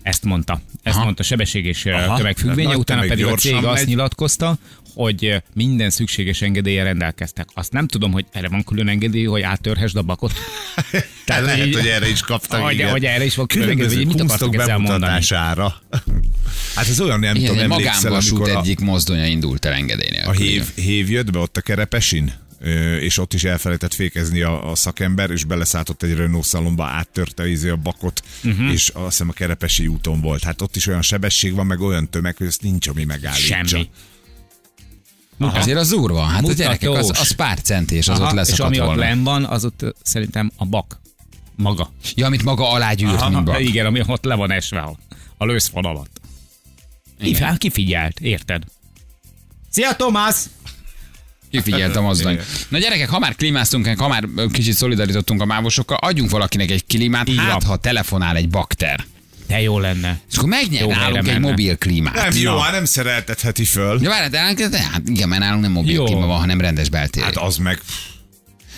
Ezt 0.01 0.23
mondta. 0.25 0.61
Ezt 0.83 0.95
Aha. 0.95 1.03
mondta 1.03 1.23
sebesség 1.23 1.65
és 1.65 1.85
Aha. 1.85 2.17
Tömegfüggvénye, 2.17 2.77
utána 2.77 3.01
pedig 3.01 3.25
a 3.25 3.33
cég 3.33 3.51
gyorsan 3.51 3.69
azt 3.69 3.79
megy. 3.79 3.87
nyilatkozta, 3.87 4.57
hogy 4.93 5.43
minden 5.53 5.89
szükséges 5.89 6.41
engedélye 6.41 6.83
rendelkeztek. 6.83 7.47
Azt 7.53 7.71
nem 7.71 7.87
tudom, 7.87 8.11
hogy 8.11 8.25
erre 8.31 8.47
van 8.47 8.63
külön 8.63 8.87
engedély, 8.87 9.25
hogy 9.25 9.41
áttörhessd 9.41 9.95
a 9.95 10.01
bakot. 10.01 10.33
Tehát 11.25 11.43
lehet, 11.43 11.65
így- 11.65 11.73
hogy 11.75 11.87
erre 11.87 12.09
is 12.09 12.19
kaptak. 12.21 12.61
Hogy- 12.61 12.81
hogy 12.81 13.05
erre 13.05 13.25
is 13.25 13.35
van 13.35 13.47
külön 13.47 13.69
engedély, 13.69 14.03
mit 14.03 14.17
kunstok 14.17 14.31
akartak 14.47 14.61
ezzel 14.61 14.77
mondani? 14.77 14.99
bemutatására. 14.99 15.81
Hát 16.75 16.87
ez 16.87 17.01
olyan, 17.01 17.19
nem 17.19 17.35
Igen, 17.35 17.47
tudom, 17.55 17.71
emlékszel, 17.71 18.13
amikor 18.13 18.49
a, 18.49 18.59
egyik 18.59 18.79
mozdonya 18.79 19.25
indult 19.25 19.65
el 19.65 19.73
engedély 19.73 20.07
a 20.07 20.11
nélkül. 20.11 20.33
hév, 20.45 20.65
hév 20.75 21.09
jött 21.09 21.31
be 21.31 21.39
ott 21.39 21.57
a 21.57 21.61
kerepesin, 21.61 22.33
és 22.99 23.17
ott 23.17 23.33
is 23.33 23.43
elfelejtett 23.43 23.93
fékezni 23.93 24.41
a, 24.41 24.71
a 24.71 24.75
szakember, 24.75 25.29
és 25.29 25.43
beleszálltott 25.43 26.03
egy 26.03 26.13
Renault 26.13 26.45
szalomba, 26.45 26.85
áttörte 26.85 27.49
izé 27.49 27.69
a 27.69 27.75
bakot, 27.75 28.21
uh-huh. 28.43 28.71
és 28.71 28.89
azt 28.89 29.05
hiszem 29.09 29.29
a 29.29 29.33
kerepesi 29.33 29.87
úton 29.87 30.21
volt. 30.21 30.43
Hát 30.43 30.61
ott 30.61 30.75
is 30.75 30.87
olyan 30.87 31.01
sebesség 31.01 31.53
van, 31.53 31.65
meg 31.65 31.79
olyan 31.81 32.09
tömeg, 32.09 32.37
hogy 32.37 32.47
ezt 32.47 32.61
nincs, 32.61 32.87
ami 32.87 33.03
megállítsa. 33.03 33.65
Semmi. 33.65 33.89
Azért 35.41 35.77
az 35.77 35.91
van. 35.91 36.27
Hát 36.27 36.47
a 36.47 36.53
gyerekek, 36.53 36.89
az, 36.89 36.95
Mutatós. 36.95 37.19
az 37.19 37.31
pár 37.35 37.61
cent, 37.61 37.91
és 37.91 38.07
az 38.07 38.19
Aha, 38.19 38.25
ott 38.25 38.31
és 38.31 38.35
leszakadt 38.35 38.67
ami 38.67 38.79
ott 38.79 38.85
volna. 38.85 39.01
len 39.01 39.23
van, 39.23 39.45
az 39.45 39.65
ott 39.65 39.95
szerintem 40.03 40.51
a 40.55 40.65
bak. 40.65 40.99
Maga. 41.55 41.91
Ja, 42.15 42.25
amit 42.25 42.43
maga 42.43 42.71
alá 42.71 42.93
gyűrt, 42.93 43.29
mint 43.29 43.43
bak. 43.43 43.59
Igen, 43.59 43.85
ami 43.85 44.01
ott 44.05 44.23
le 44.23 44.35
van 44.35 44.51
esve 44.51 44.79
a, 44.79 44.95
a 45.37 45.45
lőszfal 45.45 45.85
alatt. 45.85 46.21
Igen. 47.19 47.51
Ki, 47.51 47.57
kifigyelt, 47.57 48.19
érted? 48.19 48.63
Szia, 49.69 49.93
Tomás! 49.93 50.35
Kifigyelt 51.51 51.95
a 51.95 52.01
mozdony. 52.01 52.39
Na 52.69 52.77
gyerekek, 52.77 53.09
ha 53.09 53.19
már 53.19 53.35
klímáztunk, 53.35 53.87
ha 53.99 54.07
már 54.07 54.27
kicsit 54.51 54.73
szolidarizottunk 54.73 55.41
a 55.41 55.45
mávosokkal, 55.45 55.97
adjunk 55.97 56.29
valakinek 56.29 56.71
egy 56.71 56.85
klímát, 56.85 57.29
hát 57.29 57.63
ha 57.63 57.75
telefonál 57.75 58.35
egy 58.35 58.49
bakter. 58.49 59.05
De 59.51 59.61
jó 59.61 59.79
lenne. 59.79 60.19
És 60.31 60.37
akkor 60.37 60.49
Jó 60.49 60.55
megnyernálunk 60.55 61.15
helyre 61.15 61.33
egy 61.33 61.39
mobil 61.39 61.77
klímát. 61.77 62.15
Nem 62.15 62.31
jó, 62.35 62.57
hát 62.57 62.71
nem 62.71 62.85
szereltetheti 62.85 63.65
föl. 63.65 63.99
Ja, 64.01 64.09
várjál, 64.09 64.53
de, 64.53 64.67
de, 64.67 64.77
hát 64.91 65.01
igen, 65.05 65.29
mert 65.29 65.41
nálunk 65.41 65.61
nem 65.61 65.71
mobil 65.71 65.93
Jó. 65.93 66.03
klíma 66.03 66.25
van, 66.25 66.39
hanem 66.39 66.61
rendes 66.61 66.89
beltéri. 66.89 67.25
Hát 67.25 67.37
az 67.37 67.57
meg... 67.57 67.79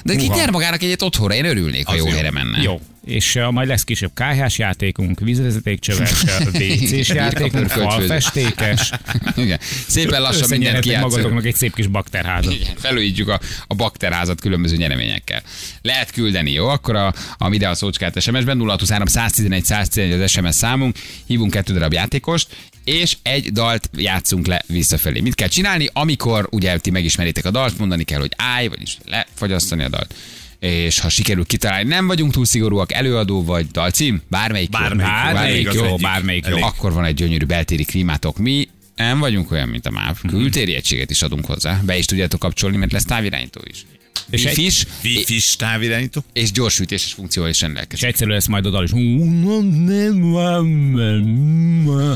de 0.03 0.15
ki 0.15 0.27
nyer 0.27 0.50
magának 0.51 0.82
egyet 0.82 1.01
otthonra, 1.01 1.34
én 1.34 1.46
örülnék, 1.46 1.86
ha 1.86 1.92
Az 1.92 1.98
jó 1.98 2.06
jó. 2.08 2.12
helyre 2.12 2.32
menne. 2.32 2.62
Jó. 2.62 2.82
És 3.05 3.36
uh, 3.36 3.51
majd 3.51 3.67
lesz 3.67 3.83
kisebb 3.83 4.12
KH-s 4.13 4.57
játékunk, 4.57 5.19
vízvezetékcsöves, 5.19 6.24
WC-s 6.53 7.10
játékunk, 7.10 7.69
falfestékes. 7.69 8.91
Igen. 9.36 9.60
Szépen 9.88 10.22
lassan 10.22 10.50
mindent 10.50 10.79
kijátszunk. 10.79 11.12
magatoknak 11.12 11.45
egy 11.45 11.55
szép 11.55 11.75
kis 11.75 11.88
bakterházat. 11.88 12.53
Igen, 12.53 12.75
felújítjuk 12.75 13.27
a, 13.27 13.39
a 13.67 13.75
bakterházat 13.75 14.41
különböző 14.41 14.75
nyereményekkel. 14.75 15.41
Lehet 15.81 16.12
küldeni, 16.12 16.51
jó? 16.51 16.67
Akkor 16.67 16.95
a, 16.95 17.13
a 17.38 17.53
ide 17.53 17.69
a 17.69 17.75
szócskát 17.75 18.22
SMS-ben 18.22 18.60
0623 18.60 19.05
111 19.07 19.63
111 19.63 20.22
az 20.22 20.31
SMS 20.31 20.55
számunk, 20.55 20.95
hívunk 21.25 21.51
kettő 21.51 21.74
darab 21.74 21.93
játékost, 21.93 22.48
és 22.83 23.17
egy 23.22 23.51
dalt 23.51 23.89
játszunk 23.98 24.48
le 24.48 24.63
visszafelé. 24.67 25.19
Mit 25.19 25.36
kell 25.36 25.48
csinálni, 25.48 25.89
amikor 25.93 26.48
ugye 26.51 26.77
ti 26.77 26.89
megismeritek 26.89 27.45
a 27.45 27.51
dalt, 27.51 27.77
mondani 27.77 28.03
kell, 28.03 28.19
hogy 28.19 28.33
állj, 28.38 28.67
vagyis 28.67 28.98
lefagyasztani 29.05 29.83
a 29.83 29.89
dalt. 29.89 30.15
És 30.63 31.00
ha 31.00 31.10
sikerül 31.10 31.46
kitalálni, 31.46 31.89
nem 31.89 32.08
vagyunk 32.08 32.32
túl 32.32 32.46
szigorúak, 32.46 32.93
előadó 32.93 33.43
vagy 33.43 33.67
dalcím, 33.67 34.22
bármelyik. 34.27 34.70
Bármelyik 34.70 35.08
jó, 35.08 35.34
Bármelyik 35.34 35.67
az 35.67 35.75
jó, 35.75 35.86
egyik. 35.86 36.01
bármelyik 36.01 36.46
jó. 36.48 36.62
Akkor 36.62 36.93
van 36.93 37.05
egy 37.05 37.13
gyönyörű 37.15 37.46
beltéri 37.46 37.84
klímátok. 37.84 38.38
Mi 38.38 38.67
nem 38.96 39.20
vagyunk 39.20 39.51
olyan, 39.51 39.70
mint 39.70 39.86
a 39.86 39.91
MÁV. 39.91 40.22
Kültéri 40.27 40.75
egységet 40.75 41.10
is 41.10 41.22
adunk 41.22 41.46
hozzá. 41.46 41.79
Be 41.86 41.98
is 41.98 42.05
tudjátok 42.05 42.39
kapcsolni, 42.39 42.77
mert 42.77 42.91
lesz 42.91 43.05
távirányító 43.05 43.62
is. 43.70 43.86
És 44.34 44.44
És 44.44 44.50
egy- 44.52 44.58
is, 44.58 44.86
Wi-Fi 45.04 45.42
távirányító. 45.58 46.24
és 46.34 46.52
gyorsütéses 46.52 47.13
funkcióval 47.13 47.50
is 47.50 47.56
És 47.56 47.62
rendelkezik. 47.62 48.06
egyszerű 48.08 48.32
lesz 48.32 48.48
majd 48.48 48.66
a 48.66 48.70
dal 48.70 48.84
is. 48.84 48.92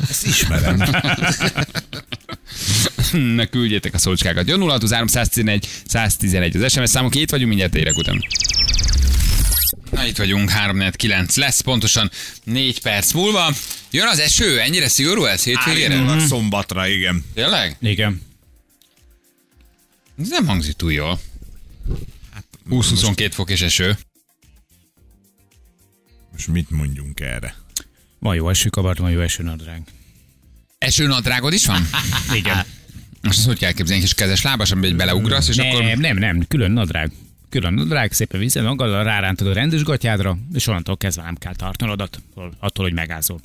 Ezt 0.09 0.25
ismerem. 0.27 0.77
Na 3.35 3.45
küldjétek 3.45 3.93
a 3.93 3.97
szócskákat. 3.97 4.47
Jön 4.47 4.59
0623 4.59 5.07
111 5.07 5.67
111 5.87 6.55
az 6.55 6.71
SMS 6.71 6.89
számok, 6.89 7.15
itt 7.15 7.29
vagyunk, 7.29 7.47
mindjárt 7.47 7.75
érek 7.75 7.97
után. 7.97 8.21
Na 9.91 10.05
itt 10.07 10.17
vagyunk, 10.17 10.49
349 10.49 11.35
lesz, 11.35 11.59
pontosan 11.61 12.11
4 12.43 12.81
perc 12.81 13.11
múlva. 13.13 13.53
Jön 13.91 14.07
az 14.07 14.19
eső, 14.19 14.59
ennyire 14.59 14.87
szigorú 14.87 15.23
ez 15.25 15.43
hétvégére? 15.43 15.93
Állítólag 15.95 16.19
szombatra, 16.27 16.87
igen. 16.87 17.25
Tényleg? 17.33 17.77
Igen. 17.81 18.21
Ez 20.21 20.29
nem 20.29 20.45
hangzik 20.47 20.73
túl 20.75 20.91
jól. 20.91 21.19
20-22 22.69 23.29
fok 23.33 23.49
és 23.49 23.61
eső. 23.61 23.97
Most 26.31 26.47
mit 26.47 26.69
mondjunk 26.69 27.19
erre? 27.19 27.55
Van 28.19 28.35
jó 28.35 28.49
esőkabart, 28.49 28.97
van 28.97 29.11
jó 29.11 29.19
esőnadrág. 29.19 29.81
Esőnadrágod 30.77 31.53
is 31.53 31.65
van? 31.65 31.87
Igen. 32.39 32.65
Most 33.21 33.37
ezt 33.37 33.47
hogy 33.47 33.57
kell 33.57 33.71
képzelni, 33.71 34.01
kis 34.01 34.13
kezes 34.13 34.41
lábas, 34.41 34.71
amiben 34.71 34.97
beleugrasz, 34.97 35.47
és 35.47 35.55
Nem, 35.55 35.67
akkor... 35.67 35.83
nem, 35.83 36.17
nem, 36.17 36.45
külön 36.47 36.71
nadrág. 36.71 37.11
Külön 37.49 37.73
nadrág, 37.73 38.11
szépen 38.11 38.39
vízzel 38.39 38.63
magaddal 38.63 39.03
rárántod 39.03 39.47
a 39.47 39.53
rendes 39.53 39.83
gatyádra, 39.83 40.37
és 40.53 40.67
onnantól 40.67 40.97
kezdve 40.97 41.23
nem 41.23 41.35
kell 41.35 41.55
tartanod 41.55 42.01
attól, 42.01 42.53
attól 42.59 42.85
hogy 42.85 42.93
megázol. 42.93 43.39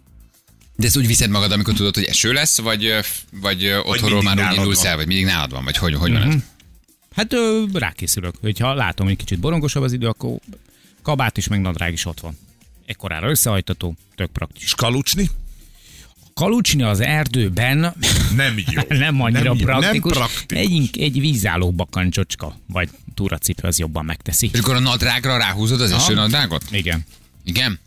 De 0.76 0.86
ezt 0.86 0.96
úgy 0.96 1.06
viszed 1.06 1.30
magad, 1.30 1.52
amikor 1.52 1.74
tudod, 1.74 1.94
hogy 1.94 2.04
eső 2.04 2.32
lesz, 2.32 2.58
vagy, 2.58 2.94
vagy 3.30 3.66
otthonról 3.84 4.22
már 4.22 4.38
úgy 4.38 4.56
indulsz 4.56 4.82
van. 4.82 4.86
el, 4.86 4.96
vagy 4.96 5.06
mindig 5.06 5.24
nálad 5.24 5.50
van, 5.50 5.64
vagy 5.64 5.76
hogy, 5.76 5.94
hogy 5.94 6.12
van 6.12 6.22
ez? 6.22 6.34
Hát 7.14 7.32
ö, 7.32 7.64
rákészülök. 7.72 8.34
Hogyha 8.40 8.74
látom, 8.74 9.06
hogy 9.06 9.16
kicsit 9.16 9.38
borongosabb 9.38 9.82
az 9.82 9.92
idő, 9.92 10.08
akkor 10.08 10.38
kabát 11.02 11.36
is, 11.36 11.48
meg 11.48 11.60
nadrág 11.60 11.92
is 11.92 12.04
ott 12.04 12.20
van. 12.20 12.38
Ekkorára 12.86 13.28
összehajtató, 13.30 13.94
tök 14.14 14.30
praktikus. 14.30 14.62
És 14.64 14.74
kalucsni? 14.74 15.30
Kalucsni 16.34 16.82
az 16.82 17.00
erdőben 17.00 17.94
Nem 18.36 18.62
jó. 18.70 18.82
nem 18.98 19.20
annyira 19.20 19.42
nem, 19.42 19.56
praktikus. 19.56 20.18
Nem 20.18 20.26
praktikus. 20.26 20.64
Egy, 20.64 21.00
egy 21.00 21.20
vízálló 21.20 21.70
bakancsocska, 21.70 22.56
vagy 22.66 22.88
túracipő 23.14 23.68
az 23.68 23.78
jobban 23.78 24.04
megteszi. 24.04 24.50
És 24.52 24.58
akkor 24.58 24.74
a 24.74 24.80
nadrágra 24.80 25.36
ráhúzod 25.36 25.80
az 25.80 25.90
esőnadrágot? 25.90 26.64
Igen. 26.70 27.04
Igen? 27.44 27.78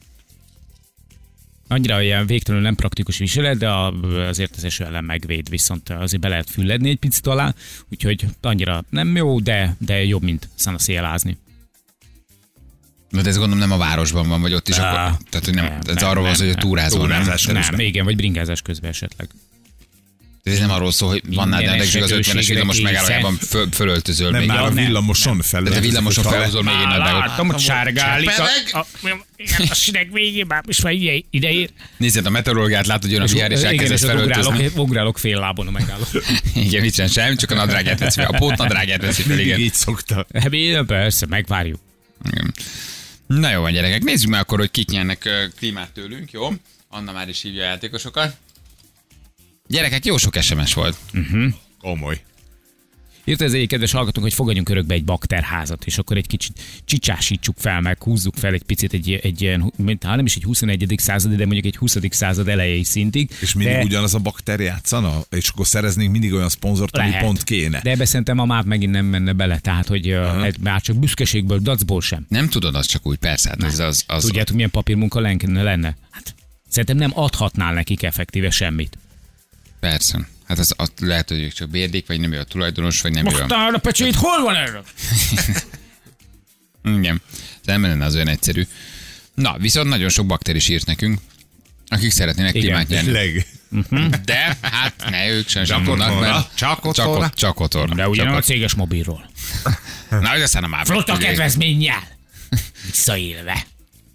Annyira 1.68 2.02
ilyen 2.02 2.26
végtelenül 2.26 2.66
nem 2.66 2.76
praktikus 2.76 3.18
viselet, 3.18 3.58
de 3.58 3.70
azért 4.28 4.56
az 4.56 4.64
eső 4.64 4.84
ellen 4.86 5.04
megvéd, 5.04 5.50
viszont 5.50 5.90
azért 5.90 6.22
be 6.22 6.28
lehet 6.28 6.50
fülledni 6.50 6.90
egy 6.90 6.98
picit 6.98 7.28
alá, 7.28 7.54
úgyhogy 7.92 8.26
annyira 8.42 8.84
nem 8.90 9.16
jó, 9.16 9.40
de, 9.40 9.76
de 9.80 10.04
jobb, 10.04 10.24
mint 10.24 10.50
szanaszélázni. 10.56 11.38
Na, 13.10 13.22
de 13.22 13.30
ez 13.30 13.38
gondolom 13.38 13.60
nem 13.60 13.72
a 13.72 13.78
városban 13.78 14.28
van, 14.28 14.42
vagy 14.42 14.54
ott 14.54 14.70
is, 14.70 14.78
akkor, 14.78 15.18
tehát 15.30 15.46
hogy 15.46 15.54
nem, 15.54 15.66
nem, 15.66 15.80
ez 15.88 15.96
nem, 15.96 16.10
arról 16.10 16.24
van, 16.24 16.32
nem, 16.32 16.40
hogy 16.40 16.50
a 16.50 16.52
nem. 16.52 16.60
túrázol, 16.60 17.08
nem? 17.08 17.22
Túrázás. 17.22 17.42
Tehát 17.42 17.72
Nem, 17.72 17.80
igen, 17.80 18.06
vagy 18.06 18.16
bringázás 18.16 18.62
közben 18.62 18.90
esetleg. 18.90 19.30
Ez 20.46 20.60
nem 20.60 20.72
arról 20.72 20.92
szól, 20.92 21.10
hogy 21.10 21.22
van 21.36 21.50
nálad 21.50 21.66
rendelkezésig 21.66 22.02
az 22.02 22.10
50-es 22.12 22.20
esetőségre 22.20 22.54
villamos 22.54 22.82
megállójában 22.82 23.38
föl, 23.38 23.68
fölöltözöl. 23.72 24.32
Nem, 24.32 24.44
már 24.44 24.64
a 24.64 24.70
villamoson 24.70 25.42
fel. 25.42 25.62
De 25.62 25.80
villamoson 25.80 26.24
felhúzol 26.24 26.64
még 26.64 26.74
egy 26.74 26.88
nadrágot. 26.88 27.28
Látom, 27.28 27.48
hogy 27.48 27.60
sárgálik. 27.60 28.30
A, 28.30 28.32
Csepelek? 28.32 28.70
a, 28.74 28.86
igen, 29.36 29.68
a 29.70 29.74
sinek 29.74 30.12
végében, 30.12 30.64
és 30.68 30.82
már 30.82 30.94
ide, 30.94 31.26
ide 31.30 31.52
ér. 31.52 31.70
Nézed 31.98 32.26
a 32.26 32.30
meteorológiát, 32.30 32.88
látod, 32.88 33.02
hogy 33.02 33.12
jön 33.12 33.22
a 33.22 33.26
vihar, 33.26 33.52
és 33.52 33.62
elkezdesz 33.62 34.04
felöltözni. 34.04 34.72
ugrálok, 34.76 35.18
fél 35.18 35.40
lábon 35.40 35.68
a 35.68 35.72
megálló. 35.72 36.04
Igen, 36.54 36.82
mit 36.82 36.94
sem 36.94 37.08
semmi, 37.08 37.36
csak 37.36 37.52
a 37.52 37.56
nadrágját 37.56 38.00
veszi 38.00 38.20
fel. 38.20 38.30
A 38.30 38.38
pótnadrágját 38.38 39.02
veszi 39.02 39.22
fel, 39.22 39.40
igen. 39.40 39.60
így 39.60 39.74
szokta. 39.74 40.26
Hát 40.34 40.86
persze, 40.86 41.26
megvárjuk. 41.26 41.80
Igen. 42.32 42.54
Na 43.28 43.52
jó 43.52 43.62
van, 43.62 43.72
gyerekek, 43.72 44.04
nézzük 44.04 44.30
meg 44.30 44.40
akkor, 44.40 44.60
hogy 44.60 44.72
kik 44.72 44.90
nyernek 44.90 45.30
klímát 45.58 45.92
tőlünk, 45.92 46.32
jó? 46.32 46.54
Anna 46.90 47.12
már 47.12 47.30
is 47.30 47.42
hívja 47.42 47.62
a 47.64 47.66
játékosokat. 47.66 48.36
Gyerekek, 49.68 50.06
jó 50.06 50.18
sok 50.18 50.36
SMS 50.42 50.74
volt. 50.74 50.98
Komoly. 51.82 52.22
Írt 53.28 53.42
ez 53.42 53.54
egy 53.54 53.68
kedves 53.68 53.92
hallgatónk, 53.92 54.26
hogy 54.26 54.36
fogadjunk 54.36 54.70
örökbe 54.70 54.94
egy 54.94 55.06
bakterházat, 55.06 55.86
és 55.86 55.98
akkor 55.98 56.18
egy 56.18 56.28
kicsit 56.28 56.60
csicsásítsuk 56.86 57.56
fel, 57.58 57.82
meg 57.82 58.04
húzzuk 58.04 58.36
fel 58.36 58.54
egy 58.54 58.64
picit 58.64 58.94
egy, 58.94 59.20
egy 59.24 59.42
ilyen, 59.42 59.74
mint, 59.76 60.04
hát 60.04 60.16
nem 60.16 60.26
is 60.26 60.36
egy 60.36 60.44
21. 60.44 60.96
századi, 60.98 61.36
de 61.36 61.46
mondjuk 61.46 61.66
egy 61.66 61.78
20. 61.78 61.98
század 62.10 62.48
elejei 62.48 62.84
szintig. 62.84 63.30
És 63.40 63.54
mindig 63.54 63.76
de 63.76 63.84
ugyanaz 63.84 64.14
a 64.14 64.20
bakter 64.20 64.60
játszana? 64.60 65.22
És 65.30 65.50
akkor 65.50 65.68
szereznénk 65.68 66.12
mindig 66.12 66.34
olyan 66.34 66.50
szponzort, 66.50 66.98
ami 66.98 67.12
pont 67.20 67.44
kéne. 67.44 67.80
De 67.84 67.92
ebbe 67.92 68.06
szerintem 68.06 68.40
a 68.40 68.46
MÁV 68.46 68.66
megint 68.66 68.92
nem 68.92 69.06
menne 69.06 69.34
bele, 69.34 69.60
tehát 69.60 69.88
hogy 69.88 70.12
uh, 70.12 70.54
már 70.60 70.82
csak 70.82 70.96
büszkeségből, 70.96 71.60
dacból 71.60 72.02
sem. 72.02 72.26
Nem 72.30 72.50
tudod 72.50 72.76
az 72.76 72.86
csak 72.86 73.08
úgy, 73.08 73.18
persze, 73.18 73.50
hát 73.50 73.64
ez 73.64 73.80
az, 73.80 74.04
az, 74.08 74.24
Tudjátok, 74.24 74.56
milyen 74.56 74.72
papírmunka 74.72 75.20
lenne? 75.20 75.64
lenne? 75.64 75.98
Hát, 76.10 76.36
szerintem 76.70 76.98
nem 76.98 77.12
adhatnál 77.14 77.74
nekik 77.74 78.04
effektíve 78.04 78.50
semmit. 78.50 78.98
Persze. 79.90 80.28
Hát 80.48 80.60
az, 80.60 80.74
az 80.78 80.92
lehet, 81.00 81.30
hogy 81.30 81.40
ők 81.40 81.54
csak 81.54 81.70
bérdik, 81.70 82.08
vagy 82.08 82.20
nem 82.20 82.32
ő 82.32 82.40
a 82.40 82.44
tulajdonos, 82.44 83.02
vagy 83.02 83.12
nem 83.12 83.26
ő 83.26 83.46
a... 83.48 83.74
A 83.74 83.78
pecsét, 83.78 84.16
hol 84.16 84.42
van 84.42 84.56
erről? 84.56 84.86
Igen. 87.00 87.22
Ez 87.32 87.66
nem 87.66 87.82
lenne 87.82 88.06
az 88.06 88.16
olyan 88.16 88.28
egyszerű. 88.28 88.68
Na, 89.34 89.58
viszont 89.58 89.90
nagyon 89.90 90.10
sok 90.10 90.26
bakter 90.26 90.56
is 90.56 90.70
írt 90.70 90.86
nekünk, 90.86 91.20
akik 91.88 92.12
szeretnének 92.12 92.56
Igen. 92.56 92.66
klímát 92.66 92.88
nyerni. 92.88 93.12
Tényleg. 93.12 93.48
De 94.26 94.58
hát 94.62 95.10
ne, 95.10 95.30
ők 95.30 95.48
sem, 95.48 95.66
sem 95.66 95.84
Csak 95.84 95.94
otthonra? 95.94 96.20
mert 96.20 96.56
Csak 96.56 96.92
csak, 96.94 97.08
ott, 97.08 97.34
csak 97.34 97.60
otthonra. 97.60 97.96
De 97.96 98.08
ugye 98.08 98.22
csak 98.22 98.30
nem 98.30 98.38
a 98.38 98.42
céges 98.42 98.74
mobilról. 98.74 99.30
Na, 100.10 100.30
hogy 100.30 100.42
aztán 100.42 100.64
a 100.64 100.68
már. 100.68 100.86
Flotta 100.86 101.18
kedvezménnyel. 101.18 102.08
Visszaélve. 102.86 103.66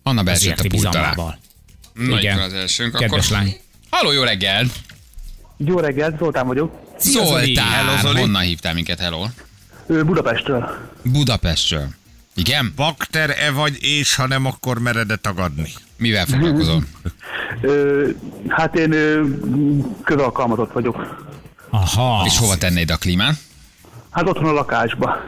Anna 0.03 0.23
beesett 0.23 0.61
a 0.61 0.69
pult 0.69 0.85
alá. 0.85 0.91
bizalmával. 0.91 1.39
Na, 1.95 2.43
az 2.43 2.53
elsőnk. 2.53 2.97
Kedves 2.97 3.27
Akkor... 3.27 3.39
lány. 3.39 3.57
Halló, 3.91 4.13
jó 4.13 4.23
reggel! 4.23 4.71
Jó 5.65 5.79
reggelt, 5.79 6.19
Zoltán 6.19 6.47
vagyok. 6.47 6.73
Szia! 6.97 7.25
Zoltán, 7.25 7.67
Hello, 7.71 7.99
Zoli. 8.01 8.21
honnan 8.21 8.43
hívtál 8.43 8.75
minket, 8.75 8.99
hello? 9.01 9.25
Ő 9.87 10.05
Budapestről. 10.05 10.71
Budapestről. 11.03 11.87
Igen? 12.35 12.73
Bakter-e 12.77 13.51
vagy, 13.51 13.79
és 13.81 14.15
ha 14.15 14.27
nem, 14.27 14.47
akkor 14.47 14.79
mered-e 14.79 15.17
tagadni? 15.17 15.69
Mivel 15.97 16.27
foglalkozol? 16.27 16.83
Ö, 17.63 18.09
hát 18.49 18.77
én 18.77 18.93
ö, 18.93 19.23
közalkalmazott 20.05 20.73
vagyok. 20.73 21.27
Aha. 21.71 22.23
És 22.27 22.39
hova 22.39 22.57
tennéd 22.57 22.91
a 22.91 22.97
klímát? 22.97 23.35
Hát 24.11 24.29
otthon 24.29 24.49
a 24.49 24.53
lakásba. 24.53 25.25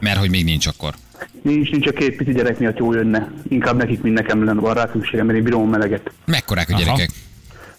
Mert 0.00 0.18
hogy 0.18 0.30
még 0.30 0.44
nincs 0.44 0.66
akkor. 0.66 0.94
Nincs, 1.42 1.70
nincs 1.70 1.86
a 1.86 1.92
két 1.92 2.16
pici 2.16 2.32
gyerek 2.32 2.58
miatt 2.58 2.78
jó 2.78 2.92
jönne. 2.92 3.32
Inkább 3.48 3.76
nekik, 3.76 4.02
mint 4.02 4.14
nekem 4.14 4.44
lenne 4.44 4.60
van 4.60 4.74
rá 4.74 4.88
szükségem, 4.92 5.26
mert 5.26 5.38
én 5.38 5.44
bírom 5.44 5.62
a 5.62 5.66
meleget. 5.70 6.10
Mekkorák 6.24 6.68
a 6.70 6.72
Aha. 6.72 6.82
gyerekek? 6.82 7.10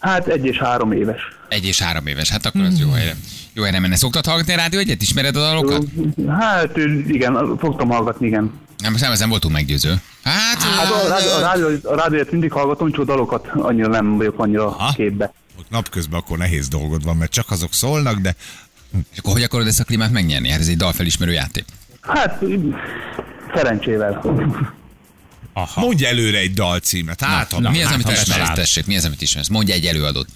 Hát 0.01 0.27
egy 0.27 0.45
és 0.45 0.57
három 0.57 0.91
éves. 0.91 1.21
Egy 1.49 1.65
és 1.65 1.81
három 1.81 2.07
éves. 2.07 2.29
Hát 2.29 2.45
akkor 2.45 2.61
az 2.61 2.79
jó 2.79 2.89
helyre. 2.91 3.15
Jó 3.53 3.63
helyre 3.63 3.79
menne. 3.79 3.95
Szoktad 3.95 4.25
hallgatni 4.25 4.53
a 4.53 4.55
rádió 4.55 4.79
egyet? 4.79 5.01
Ismered 5.01 5.35
a 5.35 5.39
dalokat? 5.39 5.83
Hát 6.39 6.77
igen, 7.07 7.57
fogtam 7.57 7.89
hallgatni, 7.89 8.27
igen. 8.27 8.51
Nem, 8.77 8.95
nem, 8.99 9.11
ezen 9.11 9.29
voltunk 9.29 9.53
meggyőző. 9.53 10.01
Hát, 10.23 10.61
Hát 10.61 10.91
a, 10.91 11.07
rádió, 11.07 11.31
a, 11.31 11.39
rádió, 11.39 11.67
a 11.83 11.95
rádiót 11.95 12.31
mindig 12.31 12.51
hallgatom, 12.51 12.91
csak 12.91 13.01
a 13.01 13.05
dalokat 13.05 13.47
annyira 13.47 13.87
nem 13.87 14.17
vagyok 14.17 14.39
annyira 14.39 14.67
Aha. 14.67 14.93
képbe. 14.93 15.33
Ott 15.59 15.69
napközben 15.69 16.19
akkor 16.19 16.37
nehéz 16.37 16.67
dolgod 16.67 17.03
van, 17.03 17.17
mert 17.17 17.31
csak 17.31 17.51
azok 17.51 17.73
szólnak, 17.73 18.19
de 18.19 18.35
és 19.11 19.17
akkor 19.17 19.33
hogy 19.33 19.43
akarod 19.43 19.67
ezt 19.67 19.79
a 19.79 19.83
klímát 19.83 20.11
megnyerni? 20.11 20.49
Hát 20.49 20.59
ez 20.59 20.67
egy 20.67 20.77
dalfelismerő 20.77 21.31
játék. 21.31 21.65
Hát 22.01 22.43
szerencsével. 23.55 24.21
Aha. 25.53 25.81
mondj 25.81 26.05
előre 26.05 26.37
egy 26.37 26.53
dalcímet. 26.53 27.21
Hát, 27.21 27.59
na, 27.59 27.69
Mi 27.69 27.81
az, 27.81 27.89
hát, 27.89 27.93
amit 27.93 28.17
ismersz? 28.17 28.49
Tessék, 28.53 28.85
mi 28.85 28.95
az, 28.97 29.05
amit 29.05 29.21
ismersz? 29.21 29.47
Mondj 29.47 29.71
egy 29.71 29.85
előadót. 29.85 30.27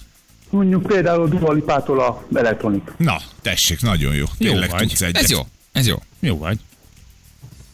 Mondjuk 0.50 0.82
például 0.86 1.28
Dua 1.28 1.52
Lipától 1.52 2.00
a 2.00 2.26
Electronic. 2.34 2.82
Na, 2.96 3.20
tessék, 3.42 3.80
nagyon 3.80 4.14
jó. 4.14 4.24
Tényleg 4.38 4.70
vagy. 4.70 4.80
tudsz 4.80 5.00
egyet. 5.00 5.22
Ez 5.22 5.30
jó. 5.30 5.46
Ez 5.72 5.86
jó. 5.86 6.02
Jó 6.20 6.38
vagy. 6.38 6.58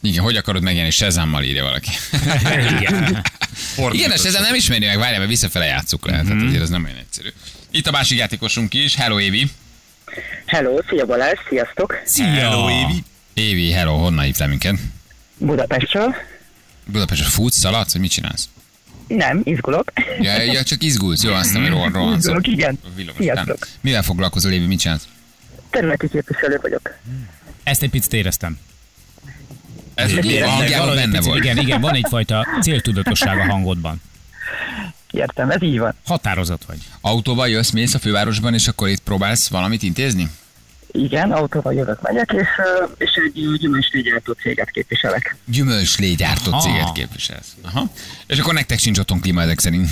Igen, 0.01 0.23
hogy 0.23 0.35
akarod 0.35 0.61
megnyerni? 0.63 0.89
Sezámmal 0.91 1.43
írja 1.43 1.63
valaki. 1.63 1.89
Igen. 2.79 3.25
Igen, 3.91 4.11
és 4.11 4.23
ezen 4.23 4.41
nem 4.41 4.55
ismeri 4.55 4.85
meg, 4.85 4.97
várjál, 4.97 5.17
mert 5.17 5.29
visszafele 5.29 5.65
játsszuk 5.65 6.05
le. 6.05 6.21
Tehát 6.21 6.43
azért 6.47 6.61
az 6.61 6.69
nem 6.69 6.83
olyan 6.83 6.97
egyszerű. 6.97 7.29
Itt 7.71 7.87
a 7.87 7.91
másik 7.91 8.17
játékosunk 8.17 8.73
is. 8.73 8.95
Hello, 8.95 9.19
Évi. 9.19 9.51
Hello, 10.45 10.79
szia 10.89 11.05
Balázs, 11.05 11.39
sziasztok! 11.49 11.95
Hello, 12.17 12.69
Évi. 12.69 13.03
Évi, 13.33 13.71
hello, 13.71 13.95
honnan 13.95 14.25
hívtál 14.25 14.47
minket? 14.47 14.75
Budapestről. 15.37 16.15
Budapestre 16.85 17.27
futsz, 17.29 17.57
szaladsz, 17.57 17.91
vagy 17.91 18.01
mit 18.01 18.11
csinálsz? 18.11 18.49
Nem, 19.07 19.41
izgulok. 19.43 19.91
Ja, 20.19 20.41
ja 20.41 20.63
csak 20.63 20.83
izgulsz, 20.83 21.23
jó, 21.23 21.33
aztán 21.33 21.69
rohan, 21.69 21.91
rohansz. 21.91 22.17
Izgulok, 22.17 22.47
igen. 22.47 22.79
Villamos, 22.95 23.21
Sziasztok. 23.21 23.59
nem. 23.59 23.69
Mivel 23.81 24.03
foglalkozol, 24.03 24.51
Évi, 24.51 24.65
mit 24.65 24.79
csinálsz? 24.79 25.07
Területi 25.69 26.09
képviselő 26.09 26.59
vagyok. 26.61 26.93
Ezt 27.63 27.83
egy 27.83 27.89
picit 27.89 28.13
éreztem. 28.13 28.59
Ez 29.93 30.11
a 30.11 30.19
éreztem, 30.19 30.49
hangjában 30.49 30.95
benne 30.95 31.11
picit, 31.11 31.25
volt. 31.25 31.43
Igen, 31.43 31.57
igen, 31.57 31.81
van 31.81 31.93
egyfajta 31.93 32.47
céltudatosság 32.61 33.37
a 33.39 33.43
hangodban. 33.51 34.01
Értem, 35.11 35.49
ez 35.49 35.61
így 35.61 35.79
van. 35.79 35.93
Határozat 36.05 36.65
vagy. 36.65 36.77
Autóval 37.01 37.49
jössz, 37.49 37.69
mész 37.69 37.93
a 37.93 37.99
fővárosban, 37.99 38.53
és 38.53 38.67
akkor 38.67 38.87
itt 38.89 38.99
próbálsz 38.99 39.47
valamit 39.47 39.83
intézni? 39.83 40.29
Igen, 40.95 41.31
autóval 41.31 41.73
jövök, 41.73 42.01
megyek, 42.01 42.31
és, 42.31 42.47
és 42.97 43.11
egy 43.25 43.57
gyümölcslégyártó 43.57 44.33
céget 44.33 44.69
képviselek. 44.69 45.35
Gyümölcslégyártó 45.45 46.51
Aha. 46.51 46.61
céget 46.61 46.91
képviselsz. 46.91 47.55
Aha. 47.61 47.89
És 48.27 48.39
akkor 48.39 48.53
nektek 48.53 48.79
sincs 48.79 48.99
otthon 48.99 49.19
klíma 49.19 49.41
ezek 49.41 49.59
szerint. 49.59 49.89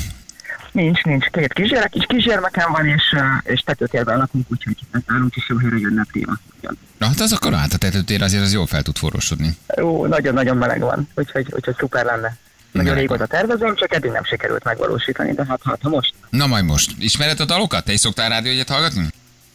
Nincs, 0.71 1.01
nincs. 1.01 1.25
Két 1.25 1.53
kisgyerek, 1.53 1.95
és 1.95 2.05
kisgyermekem 2.07 2.71
van, 2.71 2.87
és, 2.87 3.15
és 3.43 3.59
tetőtérben 3.59 4.17
lakunk, 4.17 4.45
úgyhogy 4.51 4.77
nálunk 5.07 5.35
is 5.35 5.49
jó 5.49 5.57
helyre 5.57 5.77
jönne 5.77 6.01
a 6.01 6.07
téma. 6.11 6.33
Igen. 6.59 6.77
Na 6.97 7.05
hát 7.05 7.19
az 7.19 7.33
akkor 7.33 7.53
át 7.53 7.73
a 7.73 7.77
tetőtér 7.77 8.21
azért 8.21 8.43
az 8.43 8.53
jól 8.53 8.65
fel 8.65 8.81
tud 8.81 8.97
forrósodni. 8.97 9.57
Ó, 9.81 10.05
nagyon-nagyon 10.05 10.57
meleg 10.57 10.79
van, 10.79 11.07
úgyhogy, 11.15 11.47
úgyhogy 11.49 11.75
szuper 11.77 12.05
lenne. 12.05 12.37
Nagyon 12.71 12.95
régóta 12.95 13.25
tervezem, 13.25 13.75
csak 13.75 13.93
eddig 13.93 14.11
nem 14.11 14.23
sikerült 14.23 14.63
megvalósítani, 14.63 15.33
de 15.33 15.45
hát, 15.47 15.59
hát 15.63 15.79
ha 15.81 15.89
most. 15.89 16.13
Na 16.29 16.47
majd 16.47 16.65
most. 16.65 16.91
Ismered 16.99 17.39
a 17.39 17.45
dalokat? 17.45 17.85
Te 17.85 17.91
is 17.93 17.99
szoktál 17.99 18.29
rádió 18.29 18.51
egyet 18.51 18.69
hallgatni? 18.69 19.07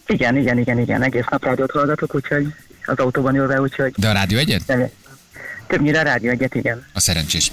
Igen, 0.07 0.37
igen, 0.37 0.59
igen, 0.59 0.79
igen, 0.79 1.03
egész 1.03 1.25
nap 1.31 1.45
rádiót 1.45 1.71
hallgatok, 1.71 2.15
úgyhogy 2.15 2.55
az 2.85 2.99
autóban 2.99 3.35
ülve, 3.35 3.61
úgyhogy 3.61 3.95
De 3.97 4.09
a 4.09 4.13
rádió 4.13 4.39
egyet? 4.39 4.67
nem, 4.67 4.89
többnyire 5.67 6.03
rádió 6.03 6.31
egyet, 6.31 6.55
igen. 6.55 6.87
A 6.93 7.01
szerencsés. 7.01 7.51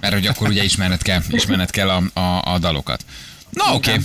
Mert 0.00 0.14
hogy 0.14 0.26
akkor 0.26 0.48
ugye 0.48 0.62
ismerned 0.62 1.02
kell, 1.02 1.20
ismerned 1.28 1.70
kell 1.70 1.88
a, 1.88 2.02
a, 2.20 2.52
a 2.52 2.58
dalokat. 2.58 3.04
Na 3.50 3.74
oké, 3.74 3.90
okay. 3.90 4.04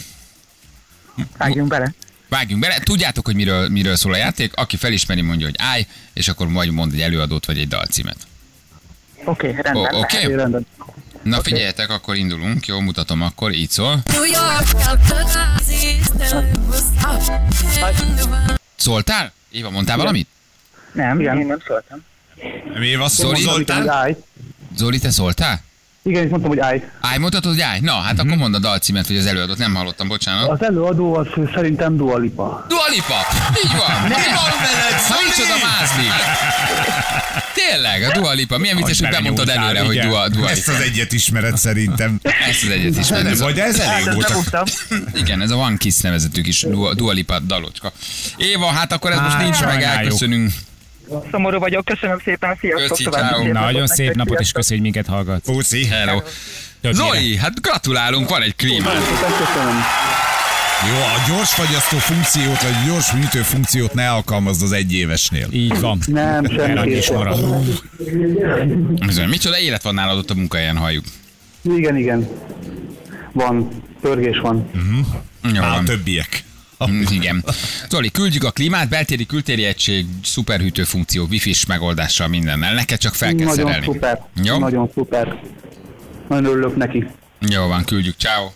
Vágjunk 1.37 1.67
bele. 1.67 1.93
vágjunk 2.29 2.61
bele. 2.61 2.79
Tudjátok, 2.79 3.25
hogy 3.25 3.35
miről, 3.35 3.69
miről 3.69 3.95
szól 3.95 4.13
a 4.13 4.17
játék. 4.17 4.55
Aki 4.55 4.77
felismeri, 4.77 5.21
mondja, 5.21 5.45
hogy 5.45 5.55
állj, 5.59 5.87
és 6.13 6.27
akkor 6.27 6.47
majd 6.47 6.71
mond 6.71 6.93
egy 6.93 7.01
előadót 7.01 7.45
vagy 7.45 7.57
egy 7.57 7.67
dalcímet. 7.67 8.17
Oké, 9.23 9.49
okay, 9.49 9.61
rendben. 9.61 9.95
Oké. 9.95 10.21
Jó, 10.21 10.35
rendben. 10.35 10.65
Na 11.23 11.41
figyeljetek, 11.41 11.89
akkor 11.89 12.15
indulunk. 12.15 12.65
Jó, 12.65 12.79
mutatom 12.79 13.21
akkor, 13.21 13.51
így 13.51 13.69
szól. 13.69 13.99
Szóltál? 18.75 19.31
Éva, 19.51 19.69
mondtál 19.69 19.97
valamit? 19.97 20.27
Nem, 20.91 21.19
Igen. 21.19 21.39
én 21.39 21.45
nem 21.45 21.59
szóltam. 21.67 22.03
Mi 22.79 22.87
év 22.87 23.01
azt 23.01 23.15
Zoli? 23.15 23.41
Zoli? 23.41 23.45
Mondtam, 23.45 23.75
hogy 23.75 23.85
Zoltán? 23.85 24.01
állj. 24.01 24.15
Zoli, 24.75 24.99
te 24.99 25.09
szóltál? 25.09 25.61
Igen, 26.03 26.23
és 26.23 26.29
mondtam, 26.29 26.49
hogy 26.51 26.59
állj. 26.59 26.83
Állj, 27.01 27.17
mondhatod, 27.17 27.51
hogy 27.51 27.61
állj? 27.61 27.79
Na, 27.79 27.93
hát 27.93 28.19
akkor 28.19 28.37
mondd 28.37 28.53
a 28.55 28.59
dalcímet, 28.59 29.07
vagy 29.07 29.17
az 29.17 29.25
előadót. 29.25 29.57
Nem 29.57 29.75
hallottam, 29.75 30.07
bocsánat. 30.07 30.49
Az 30.49 30.63
előadó 30.63 31.15
az 31.15 31.27
szerintem 31.53 31.97
Dua 31.97 32.17
Lipa. 32.17 32.65
Dua 32.67 32.87
Lipa! 32.89 33.19
Így 33.65 33.71
van! 33.71 34.01
Mi 34.01 34.09
van 34.13 34.57
veled? 34.61 35.01
Ha 35.07 35.15
micsoda 35.25 35.55
mázli! 35.67 36.07
Tényleg, 37.53 38.03
a 38.03 38.19
Dua 38.19 38.31
Lipa. 38.31 38.57
Milyen 38.57 38.75
vicces, 38.75 38.99
hogy 38.99 39.09
bemondtad 39.09 39.49
előre, 39.49 39.79
hogy 39.81 39.95
igen. 39.95 40.07
Dua, 40.09 40.27
Dua 40.29 40.49
Ezt 40.49 40.67
Lipa. 40.67 40.79
az 40.79 40.83
egyet 40.85 41.11
ismered 41.11 41.57
szerintem. 41.57 42.19
Ezt 42.49 42.63
az 42.63 42.69
egyet 42.69 42.97
is. 42.97 43.11
A, 43.11 43.43
vagy 43.43 43.59
ez 43.59 43.79
elég 43.79 44.05
Hát, 44.05 44.31
ezt 44.31 44.49
volt. 44.53 44.71
igen, 45.13 45.41
ez 45.41 45.49
a 45.51 45.55
One 45.55 45.77
Kiss 45.77 45.99
nevezetű 45.99 46.41
kis 46.41 46.61
Dua, 46.61 46.93
Dua 46.93 47.11
Lipa 47.11 47.39
dalocska. 47.39 47.91
Éva, 48.37 48.65
hát 48.67 48.91
akkor 48.93 49.11
ez 49.11 49.19
most 49.19 49.35
Á, 49.35 49.41
nincs 49.43 49.61
meg, 49.61 49.81
elköszönünk. 49.83 50.51
Szomorú 51.31 51.59
vagyok, 51.59 51.85
köszönöm 51.85 52.19
szépen, 52.23 52.57
sziasztok. 52.59 52.89
Köszi, 52.89 53.03
szép 53.03 53.53
Nagyon 53.53 53.87
szép 53.87 54.05
nektek, 54.05 54.15
napot, 54.15 54.39
és 54.39 54.51
hogy 54.67 54.81
minket 54.81 55.07
hallgat. 55.07 55.41
Puszi. 55.43 55.85
Hello. 55.85 56.21
Zoli, 56.91 57.37
hát 57.37 57.61
gratulálunk, 57.61 58.29
van 58.29 58.41
egy 58.41 58.55
klíma. 58.55 58.89
Szépen 58.89 59.31
köszönöm. 59.45 59.75
Jó, 60.87 60.95
a 60.95 61.27
gyors 61.27 61.53
fagyasztó 61.53 61.97
funkciót, 61.97 62.61
vagy 62.61 62.75
gyors 62.85 63.11
műtő 63.11 63.41
funkciót 63.41 63.93
ne 63.93 64.09
alkalmazd 64.09 64.61
az 64.61 64.71
egyévesnél. 64.71 65.47
Így 65.51 65.79
van. 65.79 65.99
Nem, 66.05 66.45
is 66.85 67.03
semmi. 67.03 67.17
marad. 67.17 67.65
Bizony, 69.05 69.27
Micsoda 69.27 69.59
élet 69.59 69.83
van 69.83 69.93
nálad 69.93 70.17
ott 70.17 70.29
a 70.29 70.33
munkahelyen, 70.33 70.77
halljuk. 70.77 71.05
Igen, 71.61 71.95
igen. 71.95 72.27
Van, 73.31 73.83
pörgés 74.01 74.39
van. 74.39 74.69
Jó 75.53 75.61
Á, 75.61 75.75
a 75.75 75.83
többiek. 75.83 76.43
Igen. 77.19 77.43
Zoli, 77.89 78.11
küldjük 78.11 78.43
a 78.43 78.51
klímát, 78.51 78.89
beltéri 78.89 79.25
kültéri 79.25 79.63
egység, 79.63 80.05
szuperhűtő 80.23 80.83
funkció, 80.83 81.25
wifi-s 81.29 81.65
megoldással 81.65 82.27
mindennel. 82.27 82.73
Neked 82.73 82.97
csak 82.99 83.13
fel 83.13 83.35
kell 83.35 83.45
Nagyon 83.47 83.65
szerelni. 83.65 83.85
szuper. 83.85 84.25
Jó? 84.43 84.57
Nagyon 84.57 84.89
szuper. 84.93 85.39
Nagyon 86.29 86.45
örülök 86.45 86.75
neki. 86.75 87.07
Jó 87.39 87.67
van, 87.67 87.83
küldjük. 87.85 88.15
Ciao. 88.17 88.49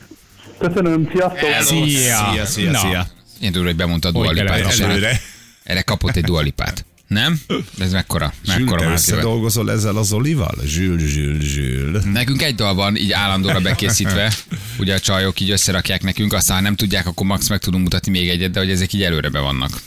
Köszönöm, 0.58 1.10
sziasztok! 1.12 1.50
Szia! 1.62 2.30
Szia, 2.34 2.46
szia, 2.46 2.72
Na, 2.72 2.78
szia. 2.80 3.08
Én 3.42 3.52
tudom, 3.52 3.68
hogy 3.68 3.76
bemondta 3.76 4.08
a 4.08 4.12
dualipát. 4.12 4.80
Előre. 4.80 5.20
Erre 5.64 5.82
kapott 5.82 6.16
egy 6.16 6.24
dualipát. 6.24 6.86
Nem? 7.16 7.40
Ez 7.80 7.92
mekkora? 7.92 8.34
Zsül, 8.46 8.56
Mekkora 8.60 8.80
te 8.80 8.86
már 8.86 8.94
összedolgozol 8.94 9.72
ezzel 9.72 9.96
az 9.96 10.14
Olival? 10.14 10.56
Zsül, 10.66 11.00
zsül, 11.00 11.42
zsül. 11.42 12.02
Nekünk 12.14 12.42
egy 12.42 12.56
dal 12.56 12.74
van 12.74 12.96
így 12.96 13.12
állandóra 13.12 13.60
bekészítve, 13.60 14.34
ugye 14.80 14.94
a 14.94 15.00
csajok 15.00 15.40
így 15.40 15.50
összerakják 15.52 16.04
nekünk, 16.04 16.34
aztán 16.34 16.58
ha 16.58 16.64
nem 16.64 16.76
tudják, 16.76 17.08
akkor 17.08 17.26
max 17.26 17.50
meg 17.50 17.60
tudunk 17.60 17.84
mutatni 17.84 18.12
még 18.12 18.30
egyet, 18.30 18.52
de 18.52 18.60
hogy 18.60 18.72
ezek 18.72 18.94
így 18.94 19.04
előre 19.04 19.30
be 19.30 19.40
vannak. 19.40 19.82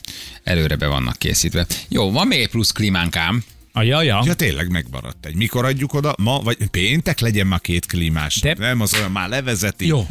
Előre 0.44 0.76
be 0.76 0.86
vannak 0.86 1.18
készítve. 1.18 1.66
Jó, 1.88 2.10
van 2.10 2.26
még 2.26 2.40
egy 2.40 2.48
plusz 2.48 2.70
klímánkám. 2.72 3.44
A 3.72 3.82
jaja. 3.82 4.22
Ja, 4.24 4.34
tényleg 4.34 4.70
megmaradt 4.70 5.26
egy. 5.26 5.34
Mikor 5.34 5.64
adjuk 5.64 5.94
oda? 5.94 6.14
Ma, 6.18 6.38
vagy 6.40 6.56
péntek 6.70 7.20
legyen 7.20 7.46
már 7.46 7.60
két 7.60 7.86
klímás. 7.86 8.40
De- 8.40 8.54
Nem, 8.58 8.80
az 8.80 8.94
olyan 8.94 9.10
már 9.10 9.28
levezeti. 9.28 9.86
Jó. 9.86 10.06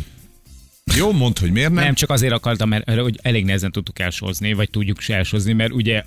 Jó, 0.95 1.11
mondd, 1.11 1.39
hogy 1.39 1.51
miért 1.51 1.71
nem. 1.71 1.83
Nem, 1.83 1.93
csak 1.93 2.09
azért 2.09 2.33
akartam, 2.33 2.69
mert 2.69 2.99
hogy 2.99 3.19
elég 3.21 3.45
nehezen 3.45 3.71
tudtuk 3.71 3.99
elsozni, 3.99 4.53
vagy 4.53 4.69
tudjuk 4.69 4.99
se 5.01 5.15
elsozni, 5.15 5.53
mert 5.53 5.71
ugye 5.73 6.03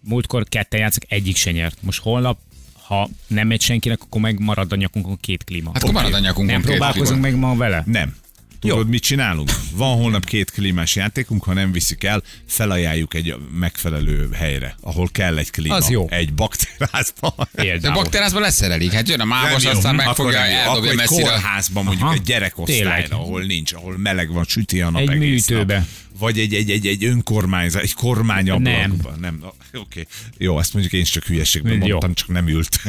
múltkor 0.00 0.44
ketten 0.48 0.80
játszak, 0.80 1.02
egyik 1.08 1.36
se 1.36 1.50
nyert. 1.50 1.76
Most 1.80 2.00
holnap, 2.00 2.38
ha 2.82 3.08
nem 3.26 3.46
megy 3.46 3.60
senkinek, 3.60 4.02
akkor 4.02 4.20
meg 4.20 4.38
marad 4.40 4.72
a 4.72 4.76
nyakunkon 4.76 5.18
két 5.20 5.44
klíma. 5.44 5.70
Hát 5.72 5.82
akkor 5.82 5.94
marad 5.94 6.14
a 6.14 6.18
nyakunkon 6.18 6.52
nem 6.52 6.60
két 6.62 6.70
próbálkozunk 6.70 7.22
klíma. 7.22 7.38
meg 7.38 7.48
ma 7.48 7.56
vele? 7.56 7.82
Nem. 7.86 8.14
Tudod, 8.60 8.88
mit 8.88 9.02
csinálunk? 9.02 9.50
Van 9.72 9.96
holnap 9.96 10.24
két 10.24 10.50
klímás 10.50 10.94
játékunk, 10.96 11.44
ha 11.44 11.52
nem 11.52 11.72
viszik 11.72 12.04
el, 12.04 12.22
felajánljuk 12.46 13.14
egy 13.14 13.34
megfelelő 13.52 14.28
helyre, 14.32 14.74
ahol 14.80 15.08
kell 15.12 15.38
egy 15.38 15.50
klíma. 15.50 15.74
Az 15.74 15.88
jó. 15.90 16.06
Egy 16.10 16.34
bakterházba. 16.34 17.34
De 17.36 17.62
Például. 17.62 17.94
bakterázban 17.94 18.42
leszerelik. 18.42 18.92
Hát 18.92 19.08
jön 19.08 19.20
a 19.20 19.24
mávos, 19.24 19.62
Nem 19.62 19.72
jó. 19.72 19.78
aztán 19.78 19.94
megfogja, 19.94 20.38
nem 20.40 20.50
jó. 20.50 20.56
Akkor 20.56 20.66
eldobja 20.68 20.90
egy 20.90 20.96
messzire. 20.96 21.22
kórházban 21.22 21.84
mondjuk 21.84 22.06
Aha. 22.06 22.14
egy 22.16 22.22
gyerekosztályra, 22.22 22.90
Tényleg. 22.92 23.12
ahol 23.12 23.42
nincs, 23.42 23.72
ahol 23.72 23.98
meleg 23.98 24.32
van, 24.32 24.44
süti 24.44 24.80
a 24.80 24.90
nap 24.90 25.00
Egy 25.00 25.08
egész 25.10 25.48
műtőbe. 25.48 25.74
Nap. 25.74 25.86
Vagy 26.18 26.38
egy, 26.38 26.54
egy, 26.54 26.70
egy, 26.70 26.86
egy 26.86 27.04
önkormányzat, 27.04 27.82
egy 27.82 27.94
kormányablakban. 27.94 29.18
Nem. 29.20 29.38
nem. 29.40 29.40
Oké. 29.42 29.78
Okay. 29.78 30.06
Jó, 30.38 30.56
azt 30.56 30.72
mondjuk 30.72 30.94
én 30.94 31.00
is 31.00 31.10
csak 31.10 31.24
hülyeségben 31.24 31.76
mondtam, 31.76 32.14
csak 32.14 32.28
nem 32.28 32.48
ült. 32.48 32.80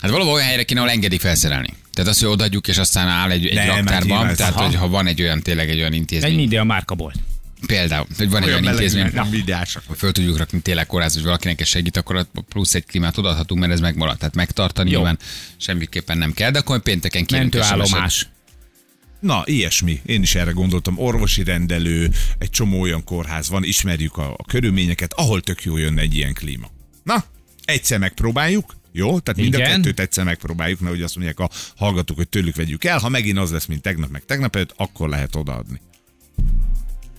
Hát 0.00 0.12
valahol 0.12 0.32
olyan 0.32 0.46
helyre 0.46 0.62
kéne, 0.62 0.80
ahol 0.80 0.92
engedik 0.92 1.20
felszerelni. 1.20 1.74
Tehát 1.92 2.10
azt, 2.10 2.20
hogy 2.20 2.28
odaadjuk, 2.28 2.68
és 2.68 2.78
aztán 2.78 3.08
áll 3.08 3.30
egy, 3.30 3.46
egy 3.46 3.54
Nem, 3.54 3.66
hát 3.66 3.76
raktárban. 3.76 4.06
nyilván, 4.08 4.36
Tehát, 4.36 4.54
hogy 4.54 4.74
ha 4.74 4.88
van 4.88 5.06
egy 5.06 5.22
olyan, 5.22 5.42
tényleg 5.42 5.70
egy 5.70 5.78
olyan 5.78 5.92
Egy 5.92 5.98
intézmény. 5.98 6.34
minden 6.34 6.66
márkaból. 6.66 7.12
Például, 7.66 8.06
hogy 8.16 8.30
van 8.30 8.42
egy 8.42 8.48
Olyan 8.48 8.60
olyan 8.60 8.74
meleg, 8.74 8.80
intézmény, 8.80 9.24
hogy 9.86 9.96
föl 9.96 10.12
tudjuk 10.12 10.38
rakni 10.38 10.60
tényleg 10.60 10.86
kórház, 10.86 11.14
hogy 11.14 11.22
valakinek 11.22 11.60
ez 11.60 11.68
segít, 11.68 11.96
akkor 11.96 12.26
plusz 12.48 12.74
egy 12.74 12.84
klímát 12.86 13.18
odaadhatunk, 13.18 13.60
mert 13.60 13.72
ez 13.72 13.80
megmarad. 13.80 14.18
Tehát 14.18 14.34
megtartani 14.34 14.90
Jó. 14.90 14.96
nyilván 14.96 15.18
semmiképpen 15.56 16.18
nem 16.18 16.32
kell, 16.32 16.50
de 16.50 16.58
akkor 16.58 16.82
pénteken 16.82 17.24
kérünk. 17.24 17.52
Mentőállomás. 17.52 18.28
Na, 19.24 19.42
ilyesmi. 19.44 20.00
Én 20.06 20.22
is 20.22 20.34
erre 20.34 20.50
gondoltam. 20.50 20.98
Orvosi 20.98 21.44
rendelő, 21.44 22.10
egy 22.38 22.50
csomó 22.50 22.80
olyan 22.80 23.04
kórház 23.04 23.48
van, 23.48 23.64
ismerjük 23.64 24.16
a, 24.16 24.32
a 24.36 24.44
körülményeket, 24.44 25.12
ahol 25.12 25.40
tök 25.40 25.62
jó 25.62 25.76
jönne 25.76 26.00
egy 26.00 26.16
ilyen 26.16 26.34
klíma. 26.34 26.66
Na, 27.02 27.24
egyszer 27.64 27.98
megpróbáljuk, 27.98 28.74
jó? 28.92 29.20
Tehát 29.20 29.40
mind 29.40 29.54
a 29.54 29.58
Igen. 29.58 29.70
kettőt 29.70 30.00
egyszer 30.00 30.24
megpróbáljuk, 30.24 30.80
nehogy 30.80 31.02
azt 31.02 31.14
mondják 31.14 31.38
a 31.38 31.50
hallgatók, 31.76 32.16
hogy 32.16 32.28
tőlük 32.28 32.56
vegyük 32.56 32.84
el. 32.84 32.98
Ha 32.98 33.08
megint 33.08 33.38
az 33.38 33.50
lesz, 33.50 33.66
mint 33.66 33.82
tegnap, 33.82 34.10
meg 34.10 34.24
tegnap 34.24 34.54
előtt, 34.54 34.74
akkor 34.76 35.08
lehet 35.08 35.36
odaadni. 35.36 35.80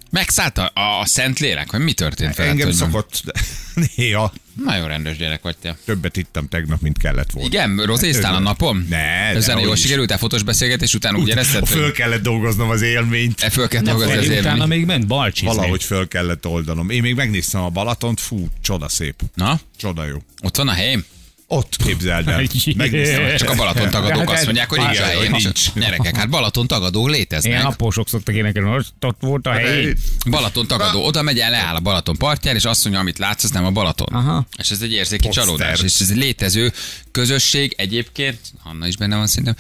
Megszállt 0.10 0.58
a, 0.58 0.72
a 0.74 1.06
szent 1.06 1.40
lélek, 1.40 1.72
vagy 1.72 1.82
mi 1.82 1.94
történt 1.94 2.36
veled? 2.36 2.52
Engem 2.52 2.72
szokott 2.72 3.24
néha 3.96 4.34
Nagyon 4.64 4.88
rendes 4.88 5.18
gyerek 5.18 5.42
vagy 5.42 5.58
te. 5.58 5.78
többet 5.86 6.18
ittam 6.18 6.48
tegnap, 6.48 6.82
mint 6.82 6.98
kellett 6.98 7.32
volna. 7.32 7.48
Igen, 7.50 7.78
rozéztál 7.86 8.36
a 8.36 8.40
napon? 8.40 8.86
Ne, 8.90 8.98
Ezen 9.28 9.60
jól 9.60 9.76
sikerült 9.76 10.12
a 10.12 10.18
fotós 10.18 10.44
beszélgetés 10.44 10.94
után 10.94 11.16
úgy 11.16 11.28
érezted, 11.28 11.66
Föl 11.68 11.92
kellett 11.92 12.22
dolgoznom 12.22 12.70
az 12.70 12.82
élményt. 12.82 13.42
e 13.42 13.50
föl 13.50 13.68
kell 13.68 13.82
dolgozni 13.82 14.12
az 14.16 14.26
Utána 14.28 14.50
élmény. 14.50 14.68
még 14.68 14.86
ment 14.86 15.08
balcsizni. 15.08 15.56
Valahogy 15.56 15.84
föl 15.84 16.08
kellett 16.08 16.46
oldanom. 16.48 16.90
Én 16.90 17.02
még 17.02 17.16
megnéztem 17.16 17.62
a 17.62 17.70
Balatont, 17.70 18.20
fú, 18.20 18.48
csoda 18.62 18.90
szép. 18.90 19.16
Na, 19.34 19.60
Csoda 19.78 20.06
jó. 20.06 20.18
ott 20.44 20.58
van 20.58 20.68
a 20.68 20.74
helyem? 20.74 21.06
Ott 21.48 21.76
képzeld 21.76 22.28
el. 22.28 22.42
Megnéztem. 22.76 23.36
Csak 23.38 23.50
a 23.50 23.56
Balaton 23.56 23.90
tagadók 23.90 24.18
Hát 24.18 24.30
azt 24.30 24.46
mondják, 24.46 24.70
hogy 24.70 24.78
nincs 24.80 24.90
a 24.92 24.94
igen, 24.94 25.06
helyén. 25.06 25.32
hogy 25.32 25.42
nincs. 25.44 25.74
Gyerekek, 25.74 26.16
hát 26.16 26.30
Balaton 26.30 26.68
tagadók 26.68 27.08
Ilyen 27.08 27.18
léteznek. 27.20 27.66
apósok 27.66 28.08
szoktak 28.08 28.36
énekelni, 28.36 28.70
hogy 28.70 28.86
ott 29.02 29.18
volt 29.20 29.48
a 29.48 29.52
hely. 29.52 29.94
Balaton 30.30 30.68
tagadó, 30.68 31.06
oda 31.06 31.22
megy 31.22 31.40
el, 31.40 31.50
leáll 31.50 31.76
a 31.76 31.80
Balaton 31.80 32.18
partján, 32.18 32.56
és 32.56 32.66
azt 32.66 32.84
mondja, 32.84 33.02
amit 33.02 33.18
látsz, 33.18 33.44
az 33.44 33.50
nem 33.52 33.66
a 33.66 33.72
Balaton. 33.72 34.14
Aha. 34.14 34.46
És 34.58 34.70
ez 34.72 34.82
egy 34.82 34.92
érzéki 34.92 35.26
Poszter. 35.26 35.44
csalódás. 35.44 35.82
És 35.82 36.00
ez 36.00 36.10
egy 36.10 36.18
létező 36.18 36.74
közösség 37.12 37.74
egyébként, 37.78 38.40
Hanna 38.64 38.88
is 38.88 38.98
benne 38.98 39.16
van 39.16 39.28
szerintem, 39.28 39.56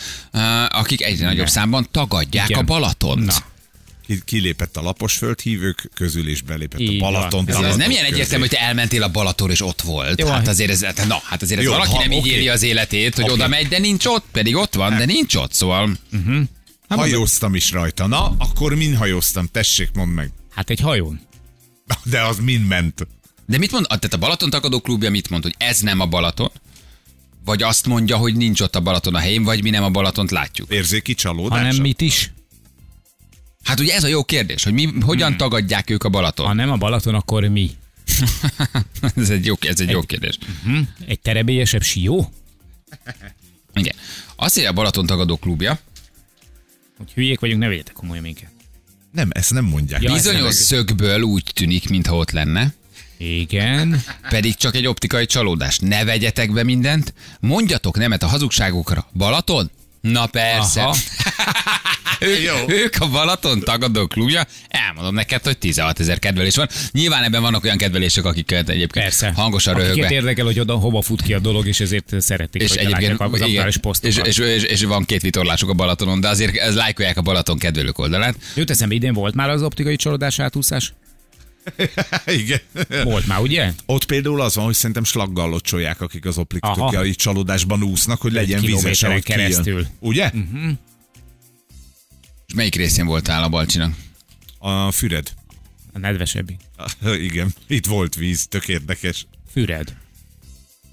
akik 0.69 1.03
egyre 1.03 1.25
nagyobb 1.25 1.47
számban 1.47 1.87
tagadják 1.91 2.49
Igen. 2.49 2.61
a 2.61 2.63
Balatont. 2.63 3.25
Na. 3.25 3.33
Ki- 4.05 4.21
Kilépett 4.25 4.77
a 4.77 4.81
lapos 4.81 5.13
földhívők 5.17 5.89
közül, 5.93 6.29
és 6.29 6.41
belépett 6.41 6.79
Így 6.79 6.95
a 6.95 6.99
Balaton. 6.99 7.49
Ez, 7.49 7.55
ez 7.55 7.75
nem 7.75 7.89
ilyen 7.91 8.05
egyértelmű, 8.05 8.45
hogy 8.47 8.57
te 8.57 8.59
elmentél 8.63 9.03
a 9.03 9.09
Balaton 9.09 9.49
és 9.51 9.61
ott 9.61 9.81
volt. 9.81 10.19
Jó, 10.19 10.27
hát 10.27 10.47
azért 10.47 10.71
ez, 10.71 10.83
hát 10.83 11.07
na, 11.07 11.21
hát 11.23 11.41
azért 11.41 11.59
ez 11.59 11.65
Jó, 11.65 11.71
valaki 11.71 11.91
ha- 11.91 11.99
nem 11.99 12.11
így 12.11 12.19
oké. 12.19 12.29
éli 12.29 12.49
az 12.49 12.63
életét, 12.63 13.15
hogy 13.15 13.23
Oké. 13.23 13.33
oda 13.33 13.47
megy, 13.47 13.67
de 13.67 13.79
nincs 13.79 14.05
ott, 14.05 14.25
pedig 14.31 14.55
ott 14.55 14.73
van, 14.73 14.97
de 14.97 15.05
nincs 15.05 15.35
ott, 15.35 15.53
szóval. 15.53 15.97
Hajóztam 16.87 17.55
is 17.55 17.71
rajta. 17.71 18.07
Na, 18.07 18.35
akkor 18.37 18.75
min 18.75 18.95
hajóztam? 18.95 19.47
Tessék, 19.51 19.89
mondd 19.93 20.11
meg. 20.11 20.31
Hát 20.55 20.69
egy 20.69 20.79
hajón. 20.79 21.19
De 22.03 22.21
az 22.21 22.37
mind 22.39 22.67
ment. 22.67 23.07
De 23.45 23.57
mit 23.57 23.71
mond, 23.71 23.85
tehát 23.87 24.13
a 24.13 24.17
Balaton 24.17 24.49
tagadó 24.49 24.79
klubja 24.79 25.09
mit 25.09 25.29
mond, 25.29 25.43
hogy 25.43 25.55
ez 25.57 25.79
nem 25.79 25.99
a 25.99 26.05
Balaton? 26.05 26.51
Vagy 27.45 27.63
azt 27.63 27.85
mondja, 27.85 28.17
hogy 28.17 28.35
nincs 28.35 28.61
ott 28.61 28.75
a 28.75 28.79
Balaton 28.79 29.15
a 29.15 29.19
helyén, 29.19 29.43
vagy 29.43 29.63
mi 29.63 29.69
nem 29.69 29.83
a 29.83 29.89
Balatont 29.89 30.31
látjuk? 30.31 30.71
Érzéki 30.71 31.13
csalódás. 31.13 31.59
Ha 31.59 31.65
nem 31.65 31.75
mit 31.81 32.01
is, 32.01 32.31
Hát 33.65 33.79
ugye 33.79 33.93
ez 33.93 34.03
a 34.03 34.07
jó 34.07 34.23
kérdés, 34.23 34.63
hogy 34.63 34.73
mi, 34.73 34.89
hogyan 35.01 35.27
Hmm. 35.27 35.37
tagadják 35.37 35.89
ők 35.89 36.03
a 36.03 36.09
Balaton? 36.09 36.45
ha 36.45 36.53
nem 36.53 36.71
a 36.71 36.77
Balaton, 36.77 37.15
akkor 37.15 37.43
mi? 37.47 37.71
ez 39.15 39.29
egy 39.29 39.45
jó, 39.45 39.55
ez 39.59 39.79
egy 39.79 39.89
jó 39.89 40.01
kérdés. 40.01 40.37
Hm? 40.63 40.79
Egy 41.07 41.19
terebélyesebb 41.19 41.83
sió? 41.83 42.31
Igen. 43.73 43.95
Azt 44.35 44.57
írja 44.57 44.69
a 44.69 44.73
Balaton 44.73 45.05
tagadó 45.05 45.37
klubja, 45.37 45.79
Hogy 46.97 47.11
hülyék 47.13 47.39
vagyunk, 47.39 47.59
ne 47.61 47.67
vegyetek 47.67 47.93
komolyan 47.93 48.23
minket. 48.23 48.49
Nem, 49.11 49.29
ezt 49.31 49.53
nem 49.53 49.65
mondják. 49.65 50.01
Ja, 50.01 50.13
bizonyos 50.13 50.53
szögből 50.55 51.21
úgy 51.21 51.51
tűnik, 51.53 51.89
mintha 51.89 52.15
ott 52.15 52.31
lenne, 52.31 52.73
Igen. 53.17 54.03
pedig 54.29 54.55
csak 54.55 54.75
egy 54.75 54.85
optikai 54.87 55.25
csalódás. 55.25 55.79
Ne 55.79 56.03
vegyetek 56.03 56.51
be 56.51 56.63
mindent, 56.63 57.13
mondjatok 57.39 57.97
nemet 57.97 58.23
a 58.23 58.27
hazugságokra. 58.27 59.09
Balaton? 59.13 59.71
Na 60.01 60.25
persze. 60.25 60.81
Aha. 60.81 60.95
ők, 62.25 62.71
ők 62.71 62.95
a 62.99 63.09
Balaton 63.09 63.59
tagadó 63.59 64.07
klubja, 64.07 64.45
elmondom 64.67 65.13
neked, 65.13 65.43
hogy 65.43 65.57
16 65.57 65.99
ezer 65.99 66.19
kedvelés 66.19 66.55
van. 66.55 66.67
Nyilván 66.91 67.23
ebben 67.23 67.41
vannak 67.41 67.63
olyan 67.63 67.77
kedvelések, 67.77 68.25
akiket 68.25 68.69
egyébként 68.69 69.05
Persze. 69.05 69.31
hangosan 69.35 69.73
Akiket 69.73 69.95
röhögve. 69.95 70.15
érdekel, 70.15 70.45
hogy 70.45 70.59
oda 70.59 70.73
hova 70.73 71.01
fut 71.01 71.21
ki 71.21 71.33
a 71.33 71.39
dolog, 71.39 71.67
és 71.67 71.79
ezért 71.79 72.13
szeretik, 72.21 72.61
És 72.61 72.69
hogy 72.69 72.77
egyébként 72.77 73.21
az 73.21 73.41
igen, 73.41 73.67
és, 74.01 74.17
és, 74.17 74.37
és, 74.37 74.63
és, 74.63 74.83
van 74.83 75.05
két 75.05 75.21
vitorlásuk 75.21 75.69
a 75.69 75.73
Balatonon, 75.73 76.19
de 76.19 76.27
azért 76.27 76.55
ez 76.55 76.75
lájkolják 76.75 77.17
a 77.17 77.21
Balaton 77.21 77.57
kedvelők 77.57 77.97
oldalát. 77.97 78.35
Jut 78.55 78.69
eszembe, 78.69 78.95
idén 78.95 79.13
volt 79.13 79.35
már 79.35 79.49
az 79.49 79.61
optikai 79.61 79.95
csalódás 79.95 80.39
átúszás? 80.39 80.93
Igen. 82.41 82.59
Volt 83.03 83.27
már, 83.27 83.39
ugye? 83.39 83.71
Ott 83.85 84.05
például 84.05 84.41
az 84.41 84.55
van, 84.55 84.65
hogy 84.65 84.73
szerintem 84.73 85.03
slaggal 85.03 85.49
locsolják, 85.49 86.01
akik 86.01 86.25
az 86.25 86.37
optikai 86.37 87.15
csalódásban 87.15 87.83
úsznak, 87.83 88.21
hogy 88.21 88.31
legyen 88.31 88.61
kilométeren 88.61 89.11
ahogy 89.11 89.23
kijön. 89.23 89.39
keresztül. 89.39 89.87
Ugye? 89.99 90.31
És 92.47 92.53
melyik 92.53 92.75
részén 92.75 93.05
voltál 93.05 93.43
a 93.43 93.49
Balcsinak? 93.49 93.95
A 94.57 94.91
Füred. 94.91 95.33
A 95.93 95.99
nedvesebbik. 95.99 96.59
Igen, 97.29 97.53
itt 97.67 97.85
volt 97.85 98.15
víz, 98.15 98.47
tök 98.47 98.67
érdekes. 98.67 99.25
Füred. 99.51 99.95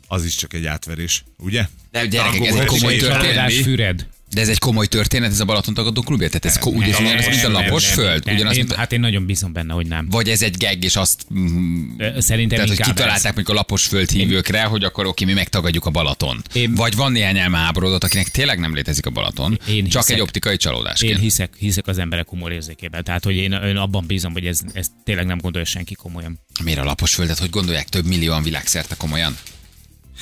Az 0.09 0.25
is 0.25 0.35
csak 0.35 0.53
egy 0.55 0.67
átverés, 0.67 1.25
ugye? 1.39 1.67
De 1.91 2.07
gyerekek, 2.07 2.45
ez 2.45 2.55
egy 2.55 2.67
komoly 2.67 2.97
történet. 2.97 3.53
Füred. 3.53 4.07
De 4.35 4.41
ez 4.41 4.49
egy 4.49 4.59
komoly 4.59 4.87
történet, 4.87 5.31
ez 5.31 5.41
a 5.41 5.45
Balaton 5.45 5.75
tagadó 5.75 6.03
klubja? 6.03 6.27
Tehát 6.27 6.45
ez 6.45 6.59
ko- 6.59 6.75
ugyanaz, 6.75 7.01
ugyanaz, 7.01 7.27
mint 7.27 7.45
a 7.45 7.49
Nem, 7.49 7.63
lapos 7.63 7.85
nem, 7.87 7.95
föld? 7.95 8.25
nem. 8.25 8.35
Ugyanaz, 8.35 8.57
Én, 8.57 8.59
mint 8.65 8.73
a... 8.73 8.77
hát 8.79 8.93
én 8.93 9.01
nagyon 9.01 9.27
bízom 9.27 9.53
benne, 9.53 9.73
hogy 9.73 9.87
nem. 9.87 10.07
Vagy 10.11 10.29
ez 10.29 10.43
egy 10.43 10.57
geg, 10.57 10.85
és 10.85 10.97
azt... 10.97 11.27
Szerintem 12.19 12.49
Tehát, 12.59 12.69
hogy 12.69 12.81
kitalálták 12.87 13.23
mondjuk 13.35 13.49
a 13.49 13.53
lapos 13.53 13.85
föld 13.87 14.11
hívőkre, 14.11 14.63
hogy 14.63 14.85
akkor 14.85 15.07
oké, 15.07 15.25
mi 15.25 15.33
megtagadjuk 15.33 15.87
a 15.87 15.91
Balaton. 15.91 16.43
Én- 16.53 16.75
Vagy 16.75 16.97
van 16.97 17.13
néhány 17.13 17.39
elmáborodott, 17.39 18.05
akinek 18.05 18.29
tényleg 18.29 18.59
nem 18.59 18.75
létezik 18.75 19.07
a 19.07 19.11
Balaton, 19.11 19.59
Én 19.69 19.89
csak 19.89 20.03
hiszek. 20.03 20.17
egy 20.17 20.23
optikai 20.23 20.53
Én 20.53 20.59
csalódásként. 20.59 21.19
hiszek, 21.21 21.55
hiszek 21.59 21.87
az 21.87 21.99
emberek 21.99 22.29
humor 22.29 22.53
érzékében. 22.53 23.05
Tehát, 23.05 23.25
hogy 23.25 23.37
én, 23.37 23.53
én 23.53 23.77
abban 23.77 24.07
bízom, 24.07 24.33
hogy 24.33 24.47
ez, 24.47 24.61
ez 24.73 24.87
tényleg 25.05 25.27
nem 25.27 25.39
gondolja 25.39 25.67
senki 25.67 25.95
komolyan. 25.95 26.39
Miért 26.65 26.79
a 26.81 26.85
lapos 26.85 27.15
földet, 27.15 27.39
hogy 27.39 27.51
gondolják 27.51 27.89
több 27.89 28.07
millióan 28.07 28.43
világszerte 28.43 28.95
komolyan? 28.95 29.37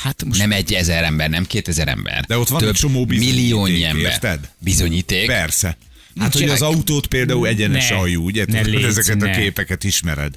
Hát 0.03 0.25
most 0.25 0.41
Nem 0.41 0.53
egy 0.53 0.73
ezer 0.75 1.05
ember, 1.05 1.31
nem 1.31 1.45
kétezer 1.47 1.89
ember. 1.89 2.25
De 2.27 2.39
ott 2.39 2.49
van 2.49 2.61
egy 2.61 2.67
több 2.67 2.75
csomó 2.77 3.05
bizonyíték, 3.05 3.35
milliónyi 3.41 3.85
ember. 3.85 4.13
érted? 4.13 4.51
Bizonyíték. 4.59 5.27
Persze. 5.27 5.67
Hát, 5.67 6.33
Nincs 6.33 6.35
hogy 6.45 6.55
az 6.55 6.63
autót 6.63 7.07
például 7.07 7.47
egyenes 7.47 7.89
Ne. 7.89 7.97
aljú, 7.97 8.25
ugye? 8.25 8.45
Ne 8.49 8.61
légy, 8.61 8.83
ezeket 8.85 9.23
a 9.23 9.25
ne. 9.27 9.39
képeket 9.39 9.85
ismered. 9.85 10.35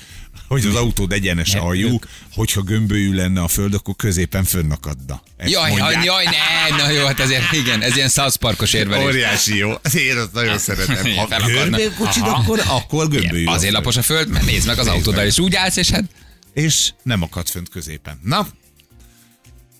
Hogy 0.47 0.65
az 0.65 0.75
autód 0.75 1.11
egyenes 1.11 1.51
Ne, 1.51 1.59
aljú, 1.59 1.87
ők- 1.87 2.07
hogyha 2.33 2.61
gömbölyű 2.61 3.13
lenne 3.13 3.41
a 3.41 3.47
föld, 3.47 3.73
akkor 3.73 3.95
középen 3.95 4.43
fönnakadna. 4.43 5.23
Ezt 5.37 5.51
Jaj, 5.51 5.69
mondják. 5.69 5.93
jaj, 5.93 6.03
jaj, 6.05 6.25
ne, 6.69 6.75
na 6.83 6.89
jó, 6.89 7.05
hát 7.05 7.19
ezért 7.19 7.51
igen, 7.51 7.81
ez 7.81 7.95
ilyen 7.95 8.09
South 8.09 8.37
Parkos 8.37 8.73
érvelés. 8.73 9.05
Óriási 9.05 9.57
jó. 9.57 9.71
Én 9.93 10.17
azt 10.17 10.33
nagyon 10.33 10.57
szeretem. 10.57 11.05
Ha 11.15 11.47
gömbölykocsid, 11.47 12.23
akkor, 12.25 12.61
akkor 12.67 13.07
gömbölyű. 13.09 13.41
Igen, 13.41 13.53
a 13.53 13.55
azért 13.55 13.73
lapos 13.73 13.97
a 13.97 14.01
föld, 14.01 14.29
mert 14.29 14.45
nézd 14.45 14.67
meg 14.67 14.79
az 14.79 14.87
autóddal, 14.87 15.25
és 15.25 15.39
úgy 15.39 15.55
állsz, 15.55 15.75
és 15.75 15.89
hát 15.89 16.03
És 16.53 16.91
nem 17.03 17.21
akad 17.21 17.47
fönt 17.49 17.69
középen. 17.69 18.19
Na, 18.23 18.47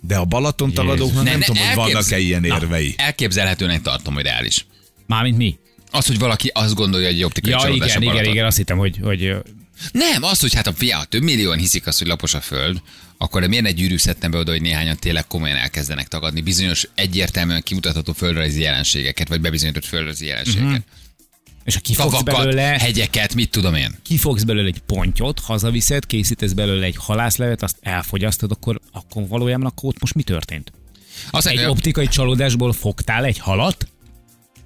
de 0.08 0.16
a 0.18 0.26
Balaton 0.26 0.74
tagadóknak 0.74 1.24
Ne, 1.24 1.30
nem 1.30 1.39
ne, 1.39 1.46
tudom, 1.46 1.63
hogy 1.68 1.76
vannak-e 1.76 2.20
ilyen 2.20 2.42
Na, 2.42 2.56
érvei. 2.56 2.94
elképzelhetőnek 2.98 3.82
tartom, 3.82 4.13
hogy 4.13 4.24
reális. 4.24 4.66
Mármint 5.08 5.38
mi? 5.38 5.58
Az, 5.92 6.06
hogy 6.06 6.20
valaki 6.20 6.52
azt 6.54 6.74
gondolja, 6.76 7.08
hogy 7.08 7.16
egy 7.16 7.24
optikai 7.24 7.52
Ja, 7.52 7.60
csalódás 7.60 7.88
igen, 7.89 7.98
a 7.98 8.02
igen, 8.02 8.13
Balaton. 8.13 8.34
igen, 8.34 8.46
azt 8.46 8.58
hittem, 8.58 8.78
hogy, 8.78 9.00
hogy 9.02 9.36
Nem, 9.92 10.24
az, 10.24 10.39
hogy 10.39 10.54
hát 10.54 10.68
a 10.68 10.74
fia, 10.74 10.98
ha 10.98 11.04
több 11.04 11.22
millióan 11.24 11.58
hiszik 11.58 11.88
azt, 11.88 11.98
hogy 11.98 12.08
lapos 12.08 12.34
a 12.34 12.42
föld, 12.42 12.82
akkor 13.18 13.42
de 13.42 13.48
miért 13.48 13.63
ne 13.63 13.72
gyűrűzhetne 13.72 14.30
be 14.30 14.38
oda, 14.38 14.52
hogy 14.52 14.62
néhányan 14.62 14.98
tényleg 14.98 15.28
komolyan 15.28 15.58
elkezdenek 15.58 16.08
tagadni 16.08 16.42
bizonyos 16.42 16.88
egyértelműen 16.96 17.62
kimutatható 17.63 18.13
földrajzi 18.13 18.62
jelenségeket, 18.62 19.28
vagy 19.28 19.42
bebizonyított 19.42 19.86
földrajzi 19.86 20.26
jelenségeket. 20.26 20.68
Mhm. 20.68 21.02
És 21.63 21.73
ha 21.73 21.80
kifogsz 21.80 22.12
Tavakat, 22.12 22.36
belőle, 22.36 22.62
hegyeket, 22.80 23.36
mit 23.36 23.49
tudom 23.49 23.76
én. 23.76 23.95
kifogsz 24.04 24.43
belőle 24.43 24.67
egy 24.67 24.82
pontyot, 24.86 25.39
hazaviszed, 25.39 26.06
készítesz 26.06 26.52
belőle 26.52 26.86
egy 26.86 26.95
halászlevet, 26.97 27.63
azt 27.63 27.78
elfogyasztod, 27.82 28.52
akkor, 28.52 28.80
akkor 28.91 29.28
valójában 29.28 29.65
akkor 29.65 29.89
ott 29.89 29.99
most 29.99 30.13
mi 30.13 30.23
történt? 30.23 30.71
Azt 31.32 31.47
Egy 31.47 31.65
optikai 31.65 32.08
csalódásból 32.08 32.73
fogtál 32.73 33.26
egy 33.26 33.38
halat? 33.38 33.88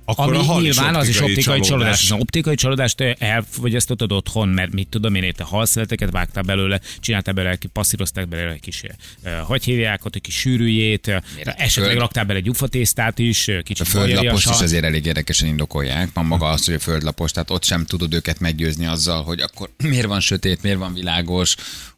Akkor 0.10 0.36
Ami 0.36 0.48
a 0.48 0.60
nyilván 0.60 0.96
az 0.96 1.08
is 1.08 1.22
optikai 1.22 1.44
csalódás. 1.44 1.68
csalódás. 1.68 2.12
Az 2.12 2.18
optikai 2.20 2.56
családást 2.56 3.02
elfogyasztottad 3.02 4.12
otthon, 4.12 4.50
mert 4.50 4.72
mit 4.74 4.88
tudom 4.88 5.16
én, 5.16 5.34
te 5.34 5.44
halszeleteket 5.44 6.12
vágtál 6.12 6.44
belőle, 6.44 6.80
csináltál 7.00 7.34
belőle, 7.34 7.58
passzírozták 7.74 8.28
belőle 8.28 8.52
egy 8.52 8.60
kis, 8.60 8.82
eh, 9.22 9.34
hogy 9.44 9.64
hívják 9.64 10.06
ott, 10.06 10.16
egy 10.16 10.22
kis 10.22 10.36
sűrűjét, 10.36 11.08
eh, 11.08 11.22
esetleg 11.44 11.86
Föld- 11.90 12.00
raktál 12.00 12.24
bele 12.26 12.40
egy 12.40 12.46
gyufatésztát 12.46 13.20
is, 13.20 13.48
eh, 13.48 13.62
kicsit 13.62 13.86
A 13.86 13.90
földlapos 13.90 14.16
bajariassal. 14.20 14.54
is 14.54 14.60
azért 14.62 14.84
elég 14.84 15.06
érdekesen 15.06 15.48
indokolják. 15.48 16.10
Van 16.14 16.26
maga 16.26 16.46
az, 16.48 16.66
hogy 16.66 16.74
a 16.74 16.80
földlapos, 16.80 17.32
tehát 17.32 17.50
ott 17.52 17.64
sem 17.64 17.86
tudod 17.86 18.14
őket 18.14 18.40
meggyőzni 18.40 18.86
azzal, 18.86 19.24
hogy 19.24 19.40
akkor 19.40 19.70
miért 19.84 20.08
van 20.08 20.20
sötét, 20.20 20.62
miért 20.62 20.78
van 20.78 20.94
világos, 20.94 21.56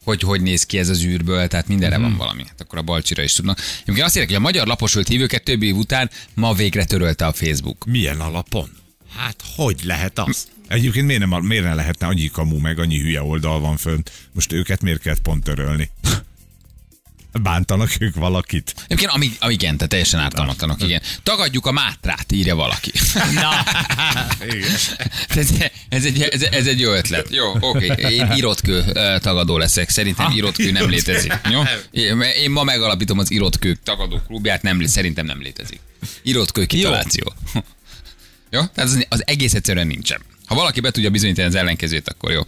hogy 0.09 0.21
hogy 0.21 0.41
néz 0.41 0.63
ki 0.65 0.77
ez 0.77 0.89
az 0.89 1.03
űrből, 1.03 1.47
tehát 1.47 1.67
mindenre 1.67 1.97
Mhm. 1.97 2.07
van 2.07 2.17
valami. 2.17 2.43
Hát 2.47 2.61
akkor 2.61 2.77
a 2.79 2.81
balcsira 2.81 3.23
is 3.23 3.33
tudnak. 3.33 3.59
Egyébként 3.81 4.05
azt 4.05 4.13
írják, 4.15 4.29
hogy 4.29 4.39
a 4.41 4.43
magyar 4.43 4.67
laposult 4.67 5.07
hívőket 5.07 5.43
több 5.43 5.63
év 5.63 5.75
után 5.75 6.09
ma 6.33 6.53
végre 6.53 6.85
törölte 6.85 7.25
a 7.25 7.33
Facebook. 7.33 7.85
Milyen 7.85 8.19
alapon? 8.19 8.69
Hát 9.17 9.35
hogy 9.55 9.79
lehet 9.83 10.19
az? 10.19 10.47
Egyébként 10.67 11.05
miért, 11.05 11.27
nem, 11.27 11.43
miért 11.45 11.63
ne 11.63 11.73
lehetne 11.73 12.07
annyi 12.07 12.27
kamu, 12.27 12.57
meg 12.57 12.79
annyi 12.79 12.99
hülye 12.99 13.21
oldal 13.21 13.59
van 13.59 13.77
fönt? 13.77 14.11
Most 14.31 14.51
őket 14.53 14.81
miért 14.81 15.01
kell 15.01 15.15
pont 15.23 15.43
törölni? 15.43 15.89
Bántanak 17.31 17.89
ők 17.99 18.15
valakit? 18.15 18.73
Egyébként 18.83 19.11
amíg, 19.11 19.35
amíg 19.39 19.61
igen, 19.61 19.75
tehát 19.75 19.89
teljesen 19.89 20.19
ártalmatlanok, 20.19 20.83
igen. 20.83 21.01
Tagadjuk 21.23 21.65
a 21.65 21.71
mátrát, 21.71 22.31
írja 22.31 22.55
valaki. 22.55 22.91
Na, 23.33 23.49
ez, 25.27 25.49
ez, 25.89 26.05
egy, 26.05 26.21
ez, 26.21 26.41
ez 26.41 26.67
egy 26.67 26.79
jó 26.79 26.91
ötlet. 26.91 27.27
Jó, 27.29 27.55
oké. 27.59 27.93
Én 28.15 28.31
irotkő 28.31 28.83
tagadó 29.19 29.57
leszek. 29.57 29.89
Szerintem 29.89 30.31
irotkő 30.31 30.71
nem 30.71 30.89
létezik. 30.89 31.33
Jó? 31.49 31.61
Én, 31.91 32.51
ma 32.51 32.63
megalapítom 32.63 33.19
az 33.19 33.31
irotkők 33.31 33.79
tagadó 33.83 34.19
klubját, 34.27 34.61
nem, 34.61 34.85
szerintem 34.85 35.25
nem 35.25 35.41
létezik. 35.41 35.79
Irotkő 36.21 36.65
kitaláció. 36.65 37.33
Jó? 38.49 38.61
Tehát 38.65 38.89
az, 38.89 39.05
az 39.09 39.23
egész 39.25 39.53
egyszerűen 39.53 39.87
nincsen. 39.87 40.21
Ha 40.49 40.55
valaki 40.55 40.79
be 40.79 40.91
tudja 40.91 41.09
bizonyítani 41.09 41.47
az 41.47 41.55
ellenkezőt, 41.55 42.09
akkor 42.09 42.31
jó. 42.31 42.41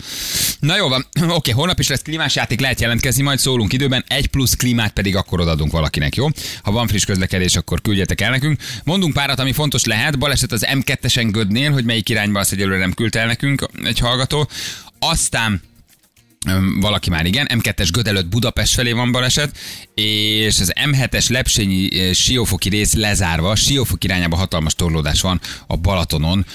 Na 0.60 0.76
jó 0.76 0.88
van, 0.88 1.06
oké, 1.38 1.52
holnap 1.52 1.80
is 1.80 1.88
lesz 1.88 2.02
klímás 2.02 2.36
játék, 2.36 2.60
lehet 2.60 2.82
jelentkezni, 2.82 3.24
majd 3.24 3.40
szólunk 3.40 3.74
időben, 3.74 4.04
egy 4.08 4.28
plusz 4.28 4.56
klímát 4.56 4.92
pedig 4.94 5.16
akkor 5.16 5.40
odadunk 5.40 5.72
valakinek, 5.72 6.16
jó? 6.16 6.28
Ha 6.64 6.72
van 6.72 6.88
friss 6.88 7.06
közlekedés, 7.06 7.56
akkor 7.56 7.82
küldjetek 7.82 8.22
el 8.22 8.30
nekünk. 8.30 8.62
Mondunk 8.84 9.14
párat, 9.14 9.40
ami 9.40 9.52
fontos 9.52 9.86
lehet, 9.86 10.20
baleset 10.20 10.52
az 10.52 10.68
M2-esen 10.74 11.28
Gödnél, 11.32 11.72
hogy 11.72 11.86
melyik 11.86 12.10
irányba 12.10 12.40
azt 12.40 12.52
egyelőre 12.52 12.78
nem 12.78 12.94
küldte 12.94 13.20
el 13.20 13.28
nekünk 13.28 13.68
egy 13.84 14.00
hallgató. 14.00 14.50
Aztán 15.00 15.62
valaki 16.80 17.10
már 17.10 17.26
igen, 17.26 17.50
M2-es 17.54 17.90
Göd 17.92 18.26
Budapest 18.26 18.74
felé 18.74 18.92
van 18.92 19.12
baleset, 19.12 19.58
és 19.94 20.60
az 20.60 20.74
M7-es 20.86 21.30
Lepsényi 21.30 22.14
Siófoki 22.14 22.70
rész 22.70 22.94
lezárva, 22.94 23.56
Siófok 23.56 24.04
irányába 24.04 24.36
hatalmas 24.36 24.76
torlódás 24.76 25.22
van 25.22 25.42
a 25.68 25.76
Balatonon, 25.76 26.46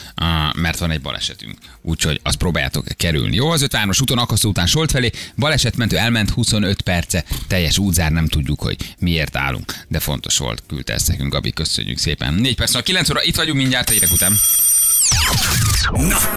mert 0.55 0.79
van 0.79 0.91
egy 0.91 1.01
balesetünk. 1.01 1.59
Úgyhogy 1.83 2.21
azt 2.23 2.37
próbáljátok 2.37 2.87
kerülni. 2.97 3.37
Jó, 3.37 3.51
az 3.51 3.67
53-as 3.69 4.01
úton, 4.01 4.19
Akasztó 4.19 4.49
után 4.49 4.67
Solt 4.67 4.91
felé, 4.91 5.11
balesetmentő 5.37 5.97
elment 5.97 6.31
25 6.31 6.81
perce, 6.81 7.25
teljes 7.47 7.79
útzár, 7.79 8.13
nem 8.13 8.27
tudjuk, 8.27 8.61
hogy 8.61 8.77
miért 8.99 9.37
állunk, 9.37 9.75
de 9.89 9.99
fontos 9.99 10.39
volt, 10.39 10.63
küldte 10.69 10.93
ezt 10.93 11.09
nekünk, 11.09 11.33
Gabi, 11.33 11.53
köszönjük 11.53 11.99
szépen. 11.99 12.35
4 12.35 12.55
perc, 12.55 12.83
9 12.83 13.11
óra, 13.11 13.23
itt 13.23 13.37
vagyunk 13.37 13.57
mindjárt, 13.57 13.91
egyre 13.91 14.07
után. 14.13 14.33